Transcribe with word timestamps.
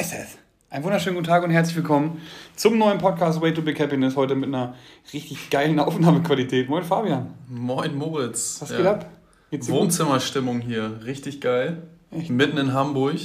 ist 0.00 0.14
es. 0.14 0.38
Einen 0.70 0.82
wunderschönen 0.84 1.16
guten 1.16 1.26
Tag 1.26 1.42
und 1.44 1.50
herzlich 1.50 1.76
willkommen 1.76 2.22
zum 2.56 2.78
neuen 2.78 2.96
Podcast 2.96 3.42
Way 3.42 3.52
to 3.52 3.60
Big 3.60 3.78
Happiness. 3.78 4.16
Heute 4.16 4.34
mit 4.34 4.48
einer 4.48 4.74
richtig 5.12 5.50
geilen 5.50 5.78
Aufnahmequalität. 5.78 6.70
Moin 6.70 6.82
Fabian. 6.84 7.34
Moin 7.50 7.94
Moritz. 7.94 8.62
Was 8.62 8.74
geht 8.74 8.86
ab? 8.86 9.10
Wohnzimmerstimmung 9.50 10.60
hier, 10.60 11.00
richtig 11.04 11.42
geil. 11.42 11.82
Echt? 12.10 12.30
Mitten 12.30 12.56
in 12.56 12.72
Hamburg, 12.72 13.18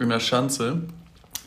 in 0.00 0.08
der 0.08 0.18
Schanze. 0.18 0.82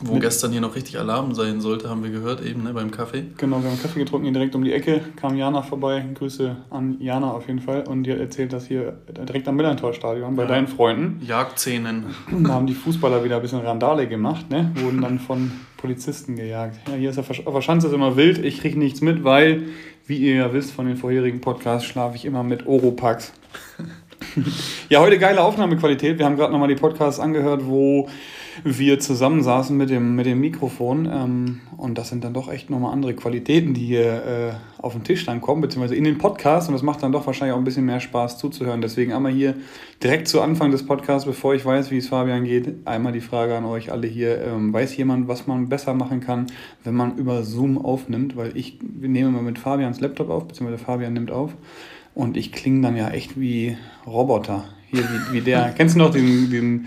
Wo 0.06 0.18
gestern 0.18 0.52
hier 0.52 0.60
noch 0.60 0.74
richtig 0.74 0.98
Alarm 0.98 1.34
sein 1.34 1.60
sollte, 1.60 1.88
haben 1.88 2.02
wir 2.02 2.10
gehört 2.10 2.44
eben 2.44 2.62
ne, 2.62 2.72
beim 2.72 2.90
Kaffee. 2.90 3.24
Genau, 3.38 3.62
wir 3.62 3.70
haben 3.70 3.80
Kaffee 3.80 4.00
getrunken, 4.00 4.24
hier 4.26 4.34
direkt 4.34 4.54
um 4.54 4.62
die 4.62 4.72
Ecke 4.72 5.00
kam 5.16 5.36
Jana 5.36 5.62
vorbei. 5.62 6.04
Grüße 6.14 6.56
an 6.70 6.96
Jana 7.00 7.32
auf 7.32 7.46
jeden 7.46 7.60
Fall. 7.60 7.84
Und 7.88 8.04
die 8.04 8.12
hat 8.12 8.18
erzählt, 8.18 8.52
dass 8.52 8.66
hier 8.66 8.98
direkt 9.26 9.48
am 9.48 9.56
Millantor-Stadion 9.56 10.36
bei 10.36 10.42
ja. 10.42 10.48
deinen 10.48 10.68
Freunden. 10.68 11.24
Jagdszenen. 11.24 12.06
Da 12.42 12.54
haben 12.54 12.66
die 12.66 12.74
Fußballer 12.74 13.24
wieder 13.24 13.36
ein 13.36 13.42
bisschen 13.42 13.60
Randale 13.60 14.06
gemacht, 14.06 14.50
ne? 14.50 14.70
Wurden 14.76 15.00
dann 15.00 15.18
von 15.18 15.50
Polizisten 15.78 16.36
gejagt. 16.36 16.78
Ja, 16.88 16.94
hier 16.94 17.10
ist 17.10 17.18
auf 17.18 17.28
der 17.28 17.62
Schanze 17.62 17.88
ist 17.88 17.92
immer 17.92 18.16
wild. 18.16 18.44
Ich 18.44 18.60
kriege 18.60 18.78
nichts 18.78 19.00
mit, 19.00 19.24
weil, 19.24 19.64
wie 20.06 20.18
ihr 20.18 20.36
ja 20.36 20.52
wisst 20.52 20.72
von 20.72 20.86
den 20.86 20.96
vorherigen 20.96 21.40
Podcasts, 21.40 21.86
schlafe 21.86 22.16
ich 22.16 22.24
immer 22.24 22.42
mit 22.42 22.66
Oropax. 22.66 23.32
ja, 24.88 25.00
heute 25.00 25.18
geile 25.18 25.42
Aufnahmequalität. 25.42 26.18
Wir 26.18 26.26
haben 26.26 26.36
gerade 26.36 26.52
nochmal 26.52 26.68
die 26.68 26.74
Podcasts 26.74 27.20
angehört, 27.20 27.66
wo 27.66 28.08
wir 28.62 29.00
zusammensaßen 29.00 29.76
mit 29.76 29.90
dem, 29.90 30.14
mit 30.14 30.26
dem 30.26 30.40
Mikrofon. 30.40 31.08
Ähm, 31.10 31.60
und 31.76 31.98
das 31.98 32.08
sind 32.08 32.24
dann 32.24 32.34
doch 32.34 32.50
echt 32.50 32.70
nochmal 32.70 32.92
andere 32.92 33.14
Qualitäten, 33.14 33.74
die 33.74 33.84
hier 33.84 34.24
äh, 34.24 34.82
auf 34.82 34.92
den 34.92 35.04
Tisch 35.04 35.24
dann 35.26 35.40
kommen, 35.40 35.60
beziehungsweise 35.60 35.96
in 35.96 36.04
den 36.04 36.18
Podcast. 36.18 36.68
Und 36.68 36.74
das 36.74 36.82
macht 36.82 37.02
dann 37.02 37.12
doch 37.12 37.26
wahrscheinlich 37.26 37.54
auch 37.54 37.58
ein 37.58 37.64
bisschen 37.64 37.84
mehr 37.84 38.00
Spaß 38.00 38.38
zuzuhören. 38.38 38.80
Deswegen 38.80 39.12
einmal 39.12 39.32
hier 39.32 39.54
direkt 40.02 40.28
zu 40.28 40.40
Anfang 40.40 40.70
des 40.70 40.86
Podcasts, 40.86 41.26
bevor 41.26 41.54
ich 41.54 41.64
weiß, 41.64 41.90
wie 41.90 41.98
es 41.98 42.08
Fabian 42.08 42.44
geht, 42.44 42.86
einmal 42.86 43.12
die 43.12 43.20
Frage 43.20 43.56
an 43.56 43.64
euch 43.64 43.90
alle 43.90 44.06
hier. 44.06 44.42
Ähm, 44.42 44.72
weiß 44.72 44.96
jemand, 44.96 45.28
was 45.28 45.46
man 45.46 45.68
besser 45.68 45.94
machen 45.94 46.20
kann, 46.20 46.46
wenn 46.84 46.94
man 46.94 47.16
über 47.16 47.42
Zoom 47.42 47.78
aufnimmt? 47.78 48.36
Weil 48.36 48.56
ich 48.56 48.78
nehme 48.82 49.30
mal 49.30 49.42
mit 49.42 49.58
Fabians 49.58 50.00
Laptop 50.00 50.30
auf, 50.30 50.46
beziehungsweise 50.48 50.82
Fabian 50.82 51.12
nimmt 51.12 51.30
auf. 51.30 51.54
Und 52.14 52.36
ich 52.36 52.52
klinge 52.52 52.82
dann 52.82 52.96
ja 52.96 53.08
echt 53.10 53.38
wie 53.38 53.76
Roboter. 54.06 54.64
Hier, 54.94 55.04
wie, 55.04 55.32
wie 55.32 55.40
der. 55.40 55.72
Kennst 55.76 55.94
du 55.94 55.98
noch 55.98 56.10
den, 56.10 56.50
den 56.50 56.86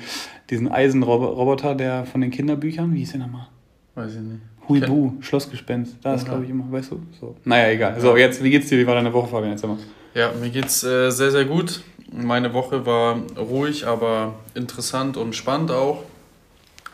diesen 0.49 0.71
Eisenroboter, 0.71 1.75
der 1.75 2.05
von 2.05 2.21
den 2.21 2.31
Kinderbüchern, 2.31 2.93
wie 2.93 2.99
hieß 2.99 3.11
der 3.11 3.21
nochmal? 3.21 3.47
Weiß 3.95 4.13
ich 4.13 4.21
nicht. 4.21 4.41
Huibu, 4.69 5.13
Schlossgespenst. 5.21 5.97
Da 6.01 6.13
ist, 6.13 6.25
glaube 6.25 6.43
ich, 6.43 6.49
immer, 6.49 6.69
weißt 6.69 6.91
du? 6.91 7.01
So. 7.19 7.35
Naja, 7.45 7.69
egal. 7.69 7.99
So, 7.99 8.17
jetzt, 8.17 8.43
wie 8.43 8.49
geht's 8.49 8.67
dir? 8.67 8.77
Wie 8.77 8.85
war 8.85 8.95
deine 8.95 9.13
Woche, 9.13 9.27
Fabian? 9.27 9.51
Erzähl 9.51 9.69
mal. 9.69 9.77
Ja, 10.13 10.31
mir 10.39 10.49
geht's 10.49 10.83
äh, 10.83 11.09
sehr, 11.09 11.31
sehr 11.31 11.45
gut. 11.45 11.81
Meine 12.11 12.53
Woche 12.53 12.85
war 12.85 13.17
ruhig, 13.37 13.87
aber 13.87 14.35
interessant 14.55 15.15
und 15.15 15.35
spannend 15.35 15.71
auch. 15.71 16.03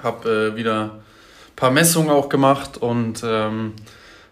Hab 0.01 0.25
äh, 0.25 0.55
wieder 0.55 0.83
ein 0.83 1.55
paar 1.55 1.71
Messungen 1.71 2.09
auch 2.09 2.29
gemacht 2.29 2.77
und 2.77 3.23
ähm, 3.25 3.73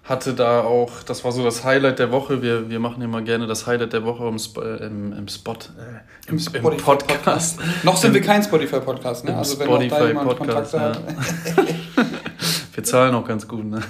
hatte 0.03 0.33
da 0.33 0.61
auch, 0.61 1.03
das 1.03 1.23
war 1.23 1.31
so 1.31 1.44
das 1.44 1.63
Highlight 1.63 1.99
der 1.99 2.11
Woche. 2.11 2.41
Wir, 2.41 2.69
wir 2.69 2.80
machen 2.80 3.02
immer 3.02 3.21
gerne 3.21 3.45
das 3.45 3.67
Highlight 3.67 3.94
der 3.94 4.03
Woche 4.03 4.27
im, 4.27 4.38
Sp 4.41 4.57
im, 4.81 5.13
im 5.13 5.27
Spot, 5.27 5.53
äh, 5.53 6.30
im, 6.30 6.38
im, 6.38 6.71
im 6.71 6.77
Podcast. 6.77 7.59
Noch 7.83 7.97
sind 7.97 8.13
wir 8.13 8.22
kein 8.22 8.41
Spotify-Podcast, 8.41 9.25
ne? 9.25 9.38
Also 9.38 9.59
wenn 9.59 9.67
Spotify 9.67 9.89
da 9.89 10.07
jemand 10.07 10.27
Podcast, 10.29 10.73
ja. 10.73 10.79
hat. 10.81 11.02
wir 12.73 12.83
zahlen 12.83 13.13
auch 13.13 13.27
ganz 13.27 13.47
gut, 13.47 13.66
ne? 13.66 13.81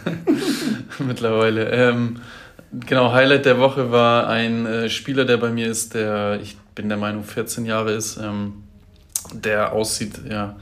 Mittlerweile. 1.00 1.70
Ähm, 1.72 2.20
genau, 2.74 3.14
Highlight 3.14 3.46
der 3.46 3.60
Woche 3.60 3.92
war 3.92 4.28
ein 4.28 4.66
äh, 4.66 4.90
Spieler, 4.90 5.24
der 5.24 5.38
bei 5.38 5.50
mir 5.50 5.68
ist, 5.68 5.94
der, 5.94 6.40
ich 6.42 6.58
bin 6.76 6.90
der 6.90 6.98
Meinung, 6.98 7.24
14 7.24 7.66
Jahre 7.66 7.94
ist, 7.94 8.18
ähm, 8.18 8.64
der 9.34 9.72
aussieht, 9.72 10.20
ja, 10.30 10.58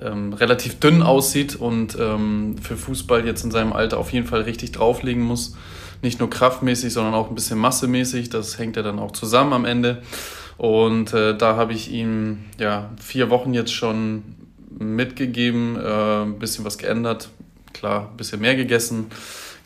ähm, 0.00 0.32
relativ 0.32 0.80
dünn 0.80 1.02
aussieht 1.02 1.56
und 1.56 1.96
ähm, 1.98 2.56
für 2.60 2.76
Fußball 2.76 3.26
jetzt 3.26 3.44
in 3.44 3.50
seinem 3.50 3.72
Alter 3.72 3.98
auf 3.98 4.12
jeden 4.12 4.26
Fall 4.26 4.42
richtig 4.42 4.72
drauflegen 4.72 5.22
muss. 5.22 5.56
Nicht 6.02 6.20
nur 6.20 6.28
kraftmäßig, 6.28 6.92
sondern 6.92 7.14
auch 7.14 7.28
ein 7.28 7.34
bisschen 7.34 7.58
massemäßig. 7.58 8.28
Das 8.28 8.58
hängt 8.58 8.76
ja 8.76 8.82
dann 8.82 8.98
auch 8.98 9.12
zusammen 9.12 9.52
am 9.52 9.64
Ende. 9.64 10.02
Und 10.56 11.12
äh, 11.12 11.36
da 11.36 11.56
habe 11.56 11.72
ich 11.72 11.90
ihm 11.90 12.44
ja 12.58 12.90
vier 13.00 13.30
Wochen 13.30 13.54
jetzt 13.54 13.72
schon 13.72 14.22
mitgegeben, 14.78 15.76
äh, 15.76 16.22
ein 16.22 16.38
bisschen 16.38 16.64
was 16.64 16.78
geändert. 16.78 17.30
Klar, 17.72 18.10
ein 18.10 18.16
bisschen 18.16 18.40
mehr 18.40 18.54
gegessen, 18.54 19.06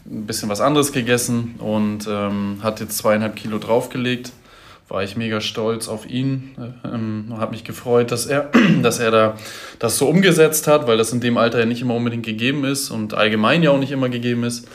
ein 0.07 0.27
bisschen 0.27 0.49
was 0.49 0.61
anderes 0.61 0.93
gegessen 0.93 1.57
und 1.59 2.07
ähm, 2.09 2.59
hat 2.63 2.81
jetzt 2.81 2.97
zweieinhalb 2.97 3.37
Kilo 3.37 3.59
draufgelegt 3.59 4.33
war 4.89 5.03
ich 5.03 5.17
mega 5.17 5.41
stolz 5.41 5.89
auf 5.89 6.09
ihn. 6.09 6.55
Ähm, 6.85 7.27
habe 7.37 7.53
mich 7.53 7.65
gefreut, 7.65 8.11
dass 8.11 8.27
er, 8.27 8.51
dass 8.83 8.99
er 8.99 9.11
da 9.11 9.37
das 9.79 9.99
so 9.99 10.09
umgesetzt 10.09 10.67
hat, 10.67 10.87
weil 10.87 10.97
das 10.97 11.13
in 11.13 11.21
dem 11.21 11.37
Alter 11.37 11.61
ja 11.61 11.67
nicht 11.67 11.83
immer 11.83 11.95
unbedingt 11.95 12.25
gegeben 12.25 12.65
ist 12.65 12.91
und 12.91 13.15
allgemein 13.15 13.63
ja 13.63 13.71
auch 13.71 13.79
nicht 13.79 13.93
immer 13.93 14.09
gegeben 14.09 14.45
ist. 14.45 14.69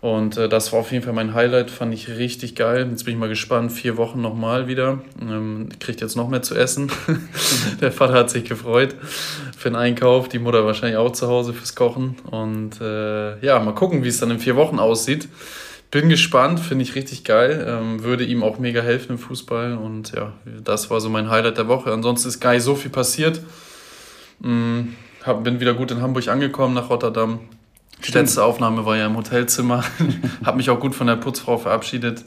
Und 0.00 0.36
äh, 0.36 0.50
das 0.50 0.70
war 0.70 0.80
auf 0.80 0.92
jeden 0.92 1.02
Fall 1.02 1.14
mein 1.14 1.32
Highlight, 1.32 1.70
fand 1.70 1.94
ich 1.94 2.10
richtig 2.10 2.56
geil. 2.56 2.86
Jetzt 2.90 3.04
bin 3.04 3.14
ich 3.14 3.20
mal 3.20 3.30
gespannt, 3.30 3.72
vier 3.72 3.96
Wochen 3.96 4.20
nochmal 4.20 4.68
wieder. 4.68 4.98
Ähm, 5.18 5.70
kriegt 5.80 6.02
jetzt 6.02 6.14
noch 6.14 6.28
mehr 6.28 6.42
zu 6.42 6.54
essen. 6.54 6.92
Der 7.80 7.90
Vater 7.90 8.12
hat 8.12 8.28
sich 8.28 8.44
gefreut 8.44 8.94
für 9.56 9.70
den 9.70 9.76
Einkauf, 9.76 10.28
die 10.28 10.38
Mutter 10.38 10.66
wahrscheinlich 10.66 10.98
auch 10.98 11.12
zu 11.12 11.28
Hause 11.28 11.54
fürs 11.54 11.74
Kochen. 11.74 12.16
Und 12.30 12.82
äh, 12.82 13.38
ja, 13.40 13.58
mal 13.60 13.74
gucken, 13.74 14.04
wie 14.04 14.08
es 14.08 14.20
dann 14.20 14.30
in 14.30 14.40
vier 14.40 14.56
Wochen 14.56 14.78
aussieht 14.78 15.26
bin 15.94 16.08
gespannt, 16.08 16.58
finde 16.58 16.82
ich 16.82 16.96
richtig 16.96 17.22
geil. 17.22 17.64
Ähm, 17.68 18.02
würde 18.02 18.24
ihm 18.24 18.42
auch 18.42 18.58
mega 18.58 18.82
helfen 18.82 19.12
im 19.12 19.18
Fußball. 19.18 19.74
Und 19.74 20.10
ja, 20.10 20.32
das 20.64 20.90
war 20.90 21.00
so 21.00 21.08
mein 21.08 21.30
Highlight 21.30 21.56
der 21.56 21.68
Woche. 21.68 21.92
Ansonsten 21.92 22.28
ist 22.28 22.40
gar 22.40 22.52
nicht 22.52 22.64
so 22.64 22.74
viel 22.74 22.90
passiert. 22.90 23.40
Ähm, 24.44 24.96
hab, 25.24 25.44
bin 25.44 25.60
wieder 25.60 25.72
gut 25.72 25.92
in 25.92 26.02
Hamburg 26.02 26.26
angekommen 26.26 26.74
nach 26.74 26.90
Rotterdam. 26.90 27.38
Die 28.04 28.10
letzte 28.10 28.42
Aufnahme 28.42 28.84
war 28.84 28.96
ja 28.96 29.06
im 29.06 29.16
Hotelzimmer. 29.16 29.84
habe 30.44 30.56
mich 30.56 30.68
auch 30.68 30.80
gut 30.80 30.96
von 30.96 31.06
der 31.06 31.14
Putzfrau 31.14 31.58
verabschiedet. 31.58 32.24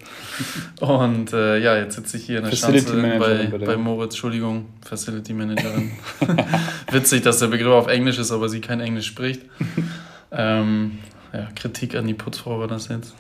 Und 0.80 1.34
äh, 1.34 1.60
ja, 1.60 1.76
jetzt 1.76 1.98
sitze 1.98 2.16
ich 2.16 2.26
hier 2.26 2.38
in 2.38 2.46
der 2.46 2.56
Schanze 2.56 2.96
bei, 3.20 3.48
bei 3.58 3.76
Moritz, 3.76 4.14
Entschuldigung, 4.14 4.68
Facility 4.88 5.34
Managerin. 5.34 5.92
Witzig, 6.92 7.22
dass 7.24 7.40
der 7.40 7.48
Begriff 7.48 7.74
auf 7.74 7.88
Englisch 7.88 8.18
ist, 8.18 8.32
aber 8.32 8.48
sie 8.48 8.62
kein 8.62 8.80
Englisch 8.80 9.08
spricht. 9.08 9.42
Ähm, 10.30 11.00
ja, 11.38 11.48
Kritik 11.56 11.96
an 11.96 12.08
die 12.08 12.14
Putzfrau 12.14 12.60
war 12.60 12.68
das 12.68 12.88
jetzt. 12.90 13.14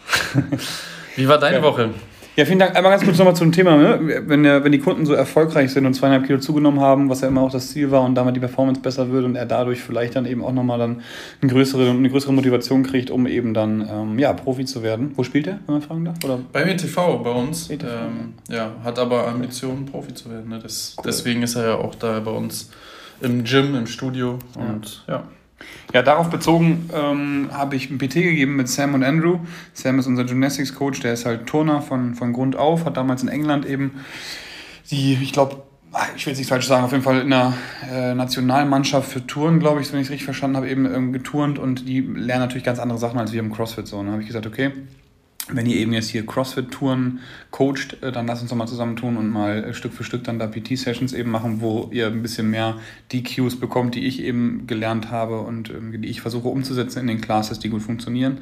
Wie 1.15 1.27
war 1.27 1.39
deine 1.39 1.57
ja. 1.57 1.63
Woche? 1.63 1.89
Ja, 2.35 2.45
vielen 2.45 2.59
Dank. 2.59 2.75
Einmal 2.75 2.91
ganz 2.91 3.03
kurz 3.03 3.17
nochmal 3.17 3.35
zum 3.35 3.51
Thema. 3.51 3.77
Ne? 3.77 4.23
Wenn, 4.27 4.43
wenn 4.43 4.71
die 4.71 4.77
Kunden 4.77 5.07
so 5.07 5.13
erfolgreich 5.13 5.71
sind 5.71 5.87
und 5.87 5.95
zweieinhalb 5.95 6.27
Kilo 6.27 6.37
zugenommen 6.37 6.79
haben, 6.79 7.09
was 7.09 7.21
ja 7.21 7.29
immer 7.29 7.41
auch 7.41 7.51
das 7.51 7.71
Ziel 7.71 7.89
war 7.89 8.03
und 8.03 8.13
damit 8.13 8.35
die 8.35 8.39
Performance 8.39 8.79
besser 8.79 9.11
wird 9.11 9.25
und 9.25 9.35
er 9.35 9.47
dadurch 9.47 9.81
vielleicht 9.81 10.15
dann 10.15 10.27
eben 10.27 10.43
auch 10.43 10.53
nochmal 10.53 10.77
dann 10.77 11.01
eine 11.41 11.51
größere, 11.51 11.89
eine 11.89 12.09
größere 12.11 12.33
Motivation 12.33 12.83
kriegt, 12.83 13.09
um 13.09 13.25
eben 13.25 13.55
dann 13.55 13.89
ähm, 13.91 14.19
ja, 14.19 14.33
Profi 14.33 14.65
zu 14.65 14.83
werden. 14.83 15.13
Wo 15.15 15.23
spielt 15.23 15.47
er, 15.47 15.59
wenn 15.65 15.73
man 15.73 15.81
fragen 15.81 16.05
darf? 16.05 16.17
Oder? 16.23 16.39
Bei 16.53 16.63
mir 16.63 16.77
TV, 16.77 17.17
bei 17.17 17.31
uns. 17.31 17.71
ETV, 17.71 17.87
ähm, 17.87 18.33
ja, 18.49 18.69
hat 18.83 18.99
aber 18.99 19.27
Ambitionen, 19.27 19.87
Profi 19.87 20.13
zu 20.13 20.29
werden. 20.29 20.49
Ne? 20.49 20.59
Das, 20.61 20.93
cool. 20.95 21.03
Deswegen 21.07 21.41
ist 21.41 21.55
er 21.55 21.65
ja 21.65 21.75
auch 21.75 21.95
da 21.95 22.19
bei 22.19 22.31
uns 22.31 22.69
im 23.19 23.45
Gym, 23.45 23.73
im 23.73 23.87
Studio 23.87 24.37
und 24.55 25.03
ja. 25.07 25.15
ja. 25.15 25.23
Ja, 25.93 26.01
darauf 26.01 26.29
bezogen 26.29 26.89
ähm, 26.93 27.49
habe 27.51 27.75
ich 27.75 27.89
ein 27.89 27.97
PT 27.97 28.15
gegeben 28.15 28.55
mit 28.55 28.69
Sam 28.69 28.93
und 28.93 29.03
Andrew. 29.03 29.39
Sam 29.73 29.99
ist 29.99 30.07
unser 30.07 30.25
Gymnastics 30.25 30.75
Coach, 30.75 30.99
der 30.99 31.13
ist 31.13 31.25
halt 31.25 31.47
Turner 31.47 31.81
von, 31.81 32.13
von 32.13 32.33
Grund 32.33 32.55
auf, 32.55 32.85
hat 32.85 32.97
damals 32.97 33.23
in 33.23 33.29
England 33.29 33.65
eben 33.65 33.99
die, 34.91 35.17
ich 35.21 35.33
glaube, 35.33 35.63
ich 36.15 36.25
will 36.25 36.33
es 36.33 36.39
nicht 36.39 36.49
falsch 36.49 36.67
sagen, 36.67 36.83
auf 36.83 36.91
jeden 36.91 37.03
Fall 37.03 37.21
in 37.21 37.29
der 37.29 37.53
äh, 37.91 38.13
Nationalmannschaft 38.13 39.09
für 39.09 39.25
Touren, 39.25 39.59
glaube 39.59 39.81
ich, 39.81 39.91
wenn 39.91 39.99
ich 39.99 40.07
es 40.07 40.11
richtig 40.11 40.25
verstanden 40.25 40.57
habe, 40.57 40.69
eben 40.69 40.85
ähm, 40.93 41.13
geturnt 41.13 41.57
und 41.57 41.87
die 41.87 42.01
lernen 42.01 42.43
natürlich 42.43 42.63
ganz 42.63 42.79
andere 42.79 42.99
Sachen 42.99 43.19
als 43.19 43.31
wir 43.31 43.39
im 43.39 43.51
CrossFit. 43.51 43.87
So, 43.87 43.97
und 43.97 44.05
dann 44.05 44.13
habe 44.13 44.21
ich 44.21 44.27
gesagt, 44.27 44.45
okay, 44.45 44.71
wenn 45.49 45.65
ihr 45.65 45.77
eben 45.77 45.93
jetzt 45.93 46.09
hier 46.09 46.25
CrossFit-Touren 46.25 47.19
coacht, 47.51 48.01
äh, 48.01 48.11
dann 48.11 48.27
lasst 48.27 48.41
uns 48.41 48.51
doch 48.51 48.57
mal 48.57 48.67
zusammentun 48.67 49.17
und 49.17 49.29
mal 49.29 49.63
äh, 49.63 49.73
Stück 49.73 49.93
für 49.93 50.03
Stück 50.03 50.23
dann 50.25 50.39
da 50.39 50.47
PT-Sessions 50.47 51.13
eben 51.13 51.31
machen, 51.31 51.61
wo 51.61 51.89
ihr 51.91 52.07
ein 52.07 52.21
bisschen 52.21 52.49
mehr 52.49 52.75
die 53.11 53.23
Cues 53.23 53.57
bekommt, 53.57 53.95
die 53.95 54.05
ich 54.05 54.21
eben 54.21 54.67
gelernt 54.67 55.09
habe 55.09 55.39
und 55.39 55.69
ähm, 55.69 56.01
die 56.01 56.09
ich 56.09 56.21
versuche 56.21 56.49
umzusetzen 56.49 56.99
in 56.99 57.07
den 57.07 57.21
Classes, 57.21 57.59
die 57.59 57.69
gut 57.69 57.81
funktionieren. 57.81 58.39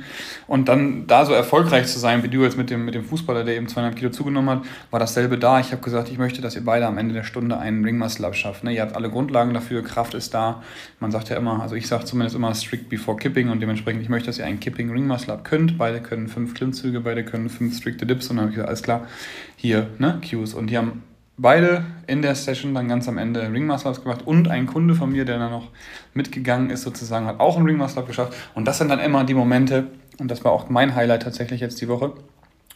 Und 0.47 0.67
dann 0.67 1.05
da 1.05 1.25
so 1.25 1.33
erfolgreich 1.33 1.87
zu 1.87 1.99
sein, 1.99 2.23
wie 2.23 2.27
du 2.27 2.43
jetzt 2.43 2.57
mit 2.57 2.69
dem, 2.69 2.85
mit 2.85 2.95
dem 2.95 3.03
Fußballer, 3.03 3.43
der 3.43 3.55
eben 3.55 3.67
zweieinhalb 3.67 3.95
Kilo 3.95 4.09
zugenommen 4.09 4.49
hat, 4.49 4.65
war 4.89 4.99
dasselbe 4.99 5.37
da. 5.37 5.59
Ich 5.59 5.71
habe 5.71 5.81
gesagt, 5.83 6.09
ich 6.09 6.17
möchte, 6.17 6.41
dass 6.41 6.55
ihr 6.55 6.65
beide 6.65 6.87
am 6.87 6.97
Ende 6.97 7.13
der 7.13 7.23
Stunde 7.23 7.59
einen 7.59 7.85
Ring 7.85 7.97
Muscle 7.97 8.25
Up 8.25 8.35
schafft. 8.35 8.63
Ne? 8.63 8.73
Ihr 8.73 8.81
habt 8.81 8.95
alle 8.95 9.09
Grundlagen 9.09 9.53
dafür, 9.53 9.83
Kraft 9.83 10.15
ist 10.15 10.33
da. 10.33 10.63
Man 10.99 11.11
sagt 11.11 11.29
ja 11.29 11.37
immer, 11.37 11.61
also 11.61 11.75
ich 11.75 11.87
sage 11.87 12.05
zumindest 12.05 12.35
immer 12.35 12.53
strict 12.55 12.89
before 12.89 13.17
kipping 13.17 13.49
und 13.49 13.59
dementsprechend, 13.59 14.01
ich 14.01 14.09
möchte, 14.09 14.27
dass 14.27 14.39
ihr 14.39 14.45
einen 14.45 14.59
Kipping 14.59 14.89
Ring 14.89 15.05
Muscle 15.05 15.31
Up 15.31 15.43
könnt. 15.43 15.77
Beide 15.77 16.01
können 16.01 16.27
fünf 16.27 16.55
Klimmzüge 16.55 16.94
Züge, 16.95 17.01
beide 17.01 17.25
können 17.25 17.49
fünf 17.49 17.77
strikte 17.77 18.05
Dips 18.05 18.29
und 18.29 18.37
dann 18.37 18.45
habe 18.47 18.55
ich 18.55 18.65
alles 18.65 18.81
klar, 18.81 19.07
hier, 19.55 19.87
ne, 19.97 20.21
Cues. 20.27 20.53
Und 20.53 20.67
die 20.67 20.77
haben 20.77 21.03
beide 21.37 21.83
in 22.07 22.21
der 22.21 22.35
Session 22.35 22.73
dann 22.73 22.87
ganz 22.87 23.07
am 23.07 23.17
Ende 23.17 23.51
Ring 23.51 23.65
Muscle 23.65 23.91
Ups 23.91 24.01
gemacht 24.01 24.21
und 24.25 24.47
ein 24.47 24.65
Kunde 24.65 24.95
von 24.95 25.11
mir, 25.11 25.25
der 25.25 25.39
dann 25.39 25.51
noch 25.51 25.71
mitgegangen 26.13 26.69
ist, 26.69 26.83
sozusagen, 26.83 27.25
hat 27.25 27.39
auch 27.39 27.57
einen 27.57 27.65
Ring 27.65 27.77
Muscle 27.77 28.01
Up 28.01 28.07
geschafft. 28.07 28.33
Und 28.53 28.65
das 28.65 28.77
sind 28.77 28.89
dann 28.89 28.99
immer 28.99 29.23
die 29.25 29.33
Momente, 29.33 29.87
und 30.19 30.31
das 30.31 30.43
war 30.45 30.51
auch 30.51 30.69
mein 30.69 30.95
Highlight 30.95 31.23
tatsächlich 31.23 31.59
jetzt 31.59 31.81
die 31.81 31.87
Woche, 31.87 32.13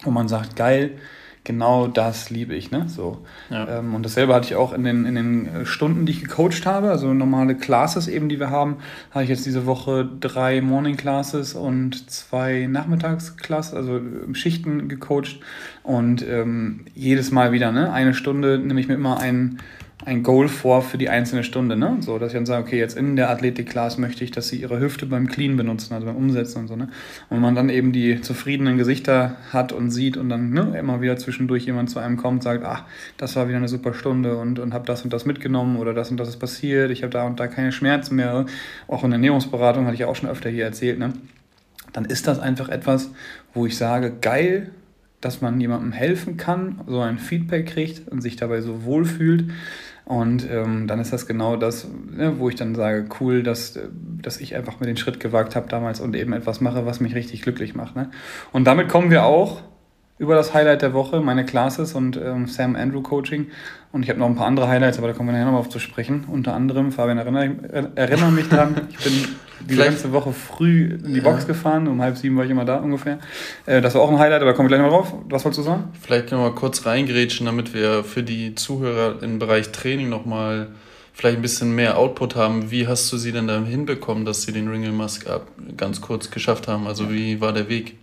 wo 0.04 0.12
man 0.12 0.28
sagt, 0.28 0.56
geil, 0.56 0.92
genau 1.44 1.88
das 1.88 2.30
liebe 2.30 2.54
ich. 2.56 2.72
Ne? 2.72 2.86
So. 2.88 3.26
Ja. 3.50 3.80
Ähm, 3.80 3.96
und 3.96 4.04
dasselbe 4.04 4.34
hatte 4.34 4.48
ich 4.48 4.56
auch 4.56 4.74
in 4.74 4.84
den, 4.84 5.06
in 5.06 5.16
den 5.16 5.66
Stunden, 5.66 6.06
die 6.06 6.12
ich 6.12 6.22
gecoacht 6.22 6.66
habe, 6.66 6.90
also 6.90 7.14
normale 7.14 7.56
Classes 7.56 8.08
eben, 8.08 8.30
die 8.30 8.40
wir 8.40 8.50
haben, 8.50 8.78
habe 9.12 9.24
ich 9.24 9.30
jetzt 9.30 9.46
diese 9.46 9.66
Woche 9.66 10.08
drei 10.20 10.62
Morning 10.62 10.98
Classes 10.98 11.54
und 11.54 12.10
zwei 12.10 12.68
Nachmittagsclasses, 12.70 13.74
also 13.74 14.00
Schichten 14.34 14.88
gecoacht. 14.90 15.40
Und 15.84 16.26
ähm, 16.28 16.86
jedes 16.94 17.32
Mal 17.32 17.52
wieder, 17.52 17.72
ne? 17.72 17.92
Eine 17.92 18.14
Stunde 18.14 18.60
nehme 18.60 18.80
ich 18.80 18.88
mir 18.88 18.96
immer 18.96 19.20
einen 19.20 19.60
ein 20.06 20.24
Goal 20.24 20.48
vor 20.48 20.82
für 20.82 20.98
die 20.98 21.10
einzelne 21.10 21.44
Stunde. 21.44 21.76
Ne? 21.76 21.98
So, 22.00 22.20
dass 22.20 22.30
ich 22.30 22.34
dann 22.34 22.46
sage, 22.46 22.64
okay, 22.64 22.80
jetzt 22.80 22.96
in 22.96 23.18
der 23.18 23.30
Athletik-Class 23.30 23.98
möchte 23.98 24.24
ich, 24.24 24.32
dass 24.32 24.48
sie 24.48 24.56
ihre 24.56 24.80
Hüfte 24.80 25.06
beim 25.06 25.28
Clean 25.28 25.58
benutzen, 25.58 25.94
also 25.94 26.06
beim 26.06 26.16
Umsetzen 26.16 26.60
und 26.60 26.68
so. 26.68 26.78
Ne? 26.78 26.88
Und 27.30 27.42
man 27.42 27.54
dann 27.54 27.70
eben 27.70 27.92
die 27.92 28.22
zufriedenen 28.22 28.78
Gesichter 28.78 29.36
hat 29.52 29.74
und 29.74 29.92
sieht 29.92 30.16
und 30.16 30.30
dann 30.30 30.52
ne, 30.52 30.74
immer 30.80 31.02
wieder 31.02 31.18
zwischendurch 31.18 31.66
jemand 31.66 31.90
zu 31.90 32.00
einem 32.00 32.16
kommt 32.16 32.38
und 32.38 32.44
sagt, 32.44 32.64
ach, 32.64 32.86
das 33.18 33.36
war 33.36 33.50
wieder 33.50 33.58
eine 33.58 33.68
super 33.68 33.94
Stunde 33.94 34.38
und, 34.38 34.60
und 34.60 34.74
habe 34.74 34.86
das 34.86 35.04
und 35.04 35.12
das 35.12 35.26
mitgenommen 35.26 35.76
oder 35.76 35.94
das 35.94 36.12
und 36.12 36.18
das 36.18 36.30
ist 36.30 36.38
passiert, 36.38 36.92
ich 36.92 37.04
habe 37.04 37.12
da 37.12 37.26
und 37.26 37.40
da 37.40 37.48
keine 37.48 37.74
Schmerzen 37.74 38.16
mehr. 38.16 38.46
Auch 38.88 39.04
in 39.04 39.12
der 39.12 39.18
Ernährungsberatung 39.18 39.86
hatte 39.86 39.96
ich 39.96 40.06
auch 40.06 40.16
schon 40.16 40.30
öfter 40.30 40.50
hier 40.50 40.64
erzählt. 40.64 40.98
Ne? 40.98 41.12
Dann 41.92 42.06
ist 42.06 42.26
das 42.26 42.40
einfach 42.40 42.70
etwas, 42.70 43.12
wo 43.54 43.66
ich 43.66 43.78
sage, 43.78 44.14
geil, 44.22 44.70
dass 45.20 45.42
man 45.42 45.60
jemandem 45.60 45.92
helfen 45.92 46.38
kann, 46.38 46.80
so 46.88 47.02
ein 47.02 47.20
Feedback 47.20 47.68
kriegt 47.68 48.08
und 48.08 48.22
sich 48.22 48.38
dabei 48.38 48.62
so 48.62 48.86
wohlfühlt 48.86 49.52
und 50.10 50.50
ähm, 50.50 50.88
dann 50.88 51.00
ist 51.00 51.14
das 51.14 51.28
genau 51.28 51.56
das, 51.56 51.88
ne, 51.88 52.40
wo 52.40 52.50
ich 52.50 52.56
dann 52.56 52.74
sage, 52.74 53.08
cool, 53.20 53.44
dass, 53.44 53.80
dass 53.94 54.40
ich 54.40 54.56
einfach 54.56 54.80
mir 54.80 54.88
den 54.88 54.98
Schritt 54.98 55.20
gewagt 55.20 55.56
habe 55.56 55.70
damals 55.70 56.00
und 56.00 56.16
eben 56.16 56.34
etwas 56.34 56.62
mache, 56.62 56.88
was 56.88 57.00
mich 57.00 57.14
richtig 57.14 57.44
glücklich 57.44 57.76
macht. 57.76 57.96
Ne? 57.96 58.10
Und 58.52 58.66
damit 58.66 58.90
kommen 58.90 59.12
wir 59.12 59.24
auch 59.26 59.62
über 60.20 60.36
das 60.36 60.54
Highlight 60.54 60.82
der 60.82 60.94
Woche, 60.94 61.22
meine 61.22 61.46
Classes 61.46 61.96
und 61.96 62.18
ähm, 62.18 62.46
Sam 62.46 62.76
Andrew 62.76 63.02
Coaching. 63.02 63.48
Und 63.92 64.04
ich 64.04 64.10
habe 64.10 64.20
noch 64.20 64.28
ein 64.28 64.36
paar 64.36 64.46
andere 64.46 64.68
Highlights, 64.68 64.98
aber 64.98 65.08
da 65.08 65.14
kommen 65.14 65.30
wir 65.30 65.34
nachher 65.34 65.46
nochmal 65.46 65.62
auf 65.62 65.70
zu 65.70 65.80
sprechen. 65.80 66.26
Unter 66.28 66.54
anderem, 66.54 66.92
Fabian, 66.92 67.18
erinnere, 67.18 67.92
erinnere 67.96 68.32
mich 68.32 68.50
dran, 68.50 68.88
ich 68.92 68.98
bin 68.98 69.14
die 69.62 69.76
ganze 69.78 70.12
Woche 70.12 70.34
früh 70.34 71.00
in 71.04 71.14
die 71.14 71.22
Box 71.22 71.44
ja. 71.44 71.48
gefahren, 71.48 71.88
um 71.88 72.02
halb 72.02 72.18
sieben 72.18 72.36
war 72.38 72.44
ich 72.44 72.52
immer 72.52 72.66
da 72.66 72.78
ungefähr. 72.78 73.20
Äh, 73.66 73.82
das 73.82 73.96
war 73.96 74.02
auch 74.02 74.12
ein 74.12 74.20
Highlight, 74.20 74.42
aber 74.42 74.54
kommen 74.54 74.70
wir 74.70 74.78
gleich 74.78 74.86
mal 74.86 74.96
drauf. 74.96 75.14
Was 75.30 75.46
wolltest 75.46 75.60
du 75.60 75.64
sagen? 75.64 75.86
Vielleicht 76.00 76.28
können 76.28 76.42
wir 76.42 76.50
mal 76.50 76.56
kurz 76.56 76.86
reingrätschen, 76.86 77.46
damit 77.46 77.74
wir 77.74 78.04
für 78.04 78.22
die 78.22 78.56
Zuhörer 78.56 79.24
im 79.24 79.40
Bereich 79.40 79.72
Training 79.72 80.10
nochmal 80.10 80.68
vielleicht 81.14 81.38
ein 81.38 81.42
bisschen 81.42 81.74
mehr 81.74 81.98
Output 81.98 82.36
haben. 82.36 82.72
Wie 82.72 82.88
hast 82.88 83.12
du 83.12 83.18
sie 83.18 83.32
denn 83.32 83.48
da 83.48 83.64
hinbekommen, 83.64 84.26
dass 84.26 84.42
sie 84.44 84.52
den 84.52 84.68
Ringle 84.68 84.92
Mask 84.92 85.26
ganz 85.78 86.02
kurz 86.02 86.30
geschafft 86.30 86.68
haben? 86.68 86.88
Also 86.88 87.10
wie 87.10 87.40
war 87.40 87.54
der 87.54 87.70
Weg? 87.70 87.96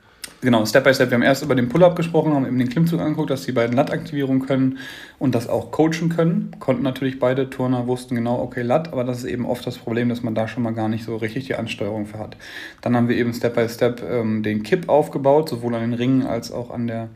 Genau, 0.46 0.64
Step 0.64 0.84
by 0.84 0.94
Step. 0.94 1.10
Wir 1.10 1.16
haben 1.16 1.22
erst 1.22 1.42
über 1.42 1.56
den 1.56 1.68
Pull-Up 1.68 1.96
gesprochen, 1.96 2.32
haben 2.32 2.46
eben 2.46 2.58
den 2.58 2.68
Klimmzug 2.68 3.00
angeguckt, 3.00 3.30
dass 3.30 3.44
die 3.44 3.52
beiden 3.52 3.74
Lat-Aktivierung 3.74 4.46
können 4.46 4.78
und 5.18 5.34
das 5.34 5.48
auch 5.48 5.72
coachen 5.72 6.08
können. 6.08 6.52
Konnten 6.60 6.84
natürlich 6.84 7.18
beide 7.18 7.50
Turner, 7.50 7.88
wussten 7.88 8.14
genau, 8.14 8.40
okay, 8.40 8.62
Lat, 8.62 8.92
aber 8.92 9.02
das 9.02 9.18
ist 9.18 9.24
eben 9.24 9.44
oft 9.44 9.66
das 9.66 9.76
Problem, 9.76 10.08
dass 10.08 10.22
man 10.22 10.36
da 10.36 10.46
schon 10.46 10.62
mal 10.62 10.72
gar 10.72 10.88
nicht 10.88 11.04
so 11.04 11.16
richtig 11.16 11.46
die 11.46 11.56
Ansteuerung 11.56 12.06
für 12.06 12.20
hat. 12.20 12.36
Dann 12.80 12.94
haben 12.94 13.08
wir 13.08 13.16
eben 13.16 13.34
Step 13.34 13.56
by 13.56 13.68
Step 13.68 14.04
ähm, 14.08 14.44
den 14.44 14.62
Kipp 14.62 14.88
aufgebaut, 14.88 15.48
sowohl 15.48 15.74
an 15.74 15.80
den 15.80 15.94
Ringen 15.94 16.22
als 16.22 16.52
auch 16.52 16.70
an 16.70 16.86
der 16.86 17.08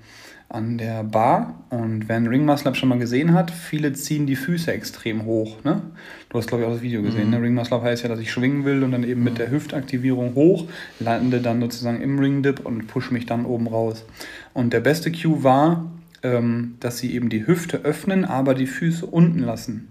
an 0.50 0.79
der 0.79 1.05
Bar 1.05 1.55
und 1.70 2.08
wer 2.08 2.17
einen 2.17 2.26
Ring 2.26 2.44
Muscle 2.44 2.69
Up 2.69 2.76
schon 2.76 2.88
mal 2.88 2.99
gesehen 2.99 3.35
hat, 3.35 3.52
viele 3.52 3.93
ziehen 3.93 4.26
die 4.26 4.35
Füße 4.35 4.73
extrem 4.73 5.25
hoch. 5.25 5.62
Ne? 5.62 5.81
Du 6.29 6.38
hast, 6.38 6.49
glaube 6.49 6.64
ich, 6.64 6.69
auch 6.69 6.73
das 6.73 6.82
Video 6.82 7.02
gesehen. 7.02 7.26
Mhm. 7.26 7.31
Ne? 7.31 7.43
Ring 7.43 7.55
Muscle 7.55 7.76
Up 7.76 7.85
heißt 7.85 8.02
ja, 8.02 8.08
dass 8.08 8.19
ich 8.19 8.32
schwingen 8.32 8.64
will 8.64 8.82
und 8.82 8.91
dann 8.91 9.05
eben 9.05 9.20
mhm. 9.20 9.25
mit 9.25 9.38
der 9.38 9.50
Hüftaktivierung 9.50 10.35
hoch, 10.35 10.67
lande 10.99 11.41
dann 11.41 11.61
sozusagen 11.61 12.02
im 12.02 12.19
Ring 12.19 12.43
Dip 12.43 12.67
und 12.67 12.88
push 12.88 13.12
mich 13.12 13.26
dann 13.26 13.47
oben 13.47 13.69
raus. 13.69 14.05
Und 14.52 14.73
der 14.73 14.81
beste 14.81 15.12
Cue 15.12 15.44
war, 15.44 15.88
ähm, 16.25 16.75
dass 16.81 16.99
sie 16.99 17.14
eben 17.14 17.29
die 17.29 17.47
Hüfte 17.47 17.79
öffnen, 17.85 18.25
aber 18.25 18.55
die 18.55 18.67
Füße 18.67 19.06
unten 19.06 19.38
lassen. 19.38 19.88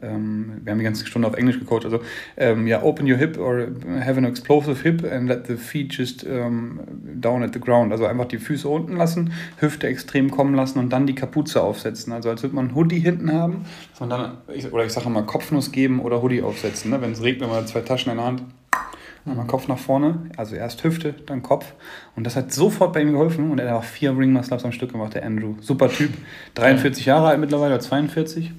Ähm, 0.00 0.60
wir 0.62 0.72
haben 0.72 0.78
die 0.78 0.84
ganze 0.84 1.06
Stunde 1.06 1.28
auf 1.28 1.34
Englisch 1.34 1.58
gecoacht. 1.58 1.84
Also, 1.84 2.00
ähm, 2.36 2.66
ja, 2.66 2.82
open 2.82 3.10
your 3.10 3.16
hip 3.16 3.38
or 3.38 3.68
have 4.00 4.16
an 4.16 4.24
explosive 4.24 4.82
hip 4.82 5.04
and 5.04 5.28
let 5.28 5.46
the 5.46 5.56
feet 5.56 5.92
just 5.92 6.24
um, 6.24 6.80
down 7.20 7.42
at 7.42 7.52
the 7.52 7.60
ground. 7.60 7.92
Also 7.92 8.06
einfach 8.06 8.26
die 8.26 8.38
Füße 8.38 8.68
unten 8.68 8.96
lassen, 8.96 9.32
Hüfte 9.58 9.86
extrem 9.86 10.30
kommen 10.30 10.54
lassen 10.54 10.78
und 10.78 10.90
dann 10.90 11.06
die 11.06 11.14
Kapuze 11.14 11.62
aufsetzen. 11.62 12.12
Also 12.12 12.30
als 12.30 12.42
würde 12.42 12.54
man 12.54 12.66
einen 12.66 12.74
Hoodie 12.74 13.00
hinten 13.00 13.32
haben, 13.32 13.64
dass 13.98 14.08
dann, 14.08 14.38
oder 14.70 14.84
ich 14.84 14.92
sage 14.92 15.08
mal 15.08 15.22
Kopfnuss 15.22 15.72
geben 15.72 16.00
oder 16.00 16.22
Hoodie 16.22 16.42
aufsetzen. 16.42 16.90
Ne? 16.90 17.00
Wenn 17.00 17.12
es 17.12 17.22
regnet, 17.22 17.48
man 17.48 17.66
zwei 17.66 17.80
Taschen 17.80 18.12
in 18.12 18.18
der 18.18 18.26
Hand, 18.26 18.42
Einmal 19.26 19.46
Kopf 19.46 19.68
nach 19.68 19.78
vorne, 19.78 20.30
also 20.36 20.54
erst 20.56 20.84
Hüfte, 20.84 21.14
dann 21.26 21.42
Kopf. 21.42 21.74
Und 22.16 22.24
das 22.24 22.34
hat 22.36 22.52
sofort 22.52 22.94
bei 22.94 23.02
ihm 23.02 23.12
geholfen. 23.12 23.50
Und 23.50 23.58
er 23.58 23.70
hat 23.70 23.80
auch 23.80 23.84
vier 23.84 24.16
Ring 24.16 24.34
am 24.36 24.72
Stück 24.72 24.92
gemacht, 24.92 25.14
der 25.14 25.24
Andrew. 25.24 25.54
Super 25.60 25.90
Typ. 25.90 26.10
43 26.54 27.04
Jahre 27.04 27.28
alt 27.28 27.40
mittlerweile, 27.40 27.74
oder 27.74 27.80
42 27.80 28.52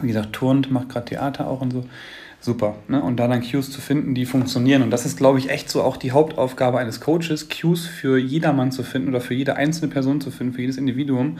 wie 0.00 0.08
gesagt, 0.08 0.32
turnt, 0.32 0.70
macht 0.70 0.88
gerade 0.88 1.06
Theater 1.06 1.48
auch 1.48 1.60
und 1.60 1.72
so. 1.72 1.84
Super. 2.42 2.76
Ne? 2.88 3.02
Und 3.02 3.18
da 3.20 3.28
dann 3.28 3.42
Cues 3.42 3.70
zu 3.70 3.82
finden, 3.82 4.14
die 4.14 4.24
funktionieren. 4.24 4.80
Und 4.80 4.90
das 4.90 5.04
ist, 5.04 5.18
glaube 5.18 5.38
ich, 5.38 5.50
echt 5.50 5.68
so 5.68 5.82
auch 5.82 5.98
die 5.98 6.12
Hauptaufgabe 6.12 6.78
eines 6.78 7.02
Coaches, 7.02 7.50
Cues 7.50 7.84
für 7.84 8.16
jedermann 8.16 8.72
zu 8.72 8.82
finden 8.82 9.10
oder 9.10 9.20
für 9.20 9.34
jede 9.34 9.56
einzelne 9.56 9.92
Person 9.92 10.22
zu 10.22 10.30
finden, 10.30 10.54
für 10.54 10.62
jedes 10.62 10.78
Individuum, 10.78 11.36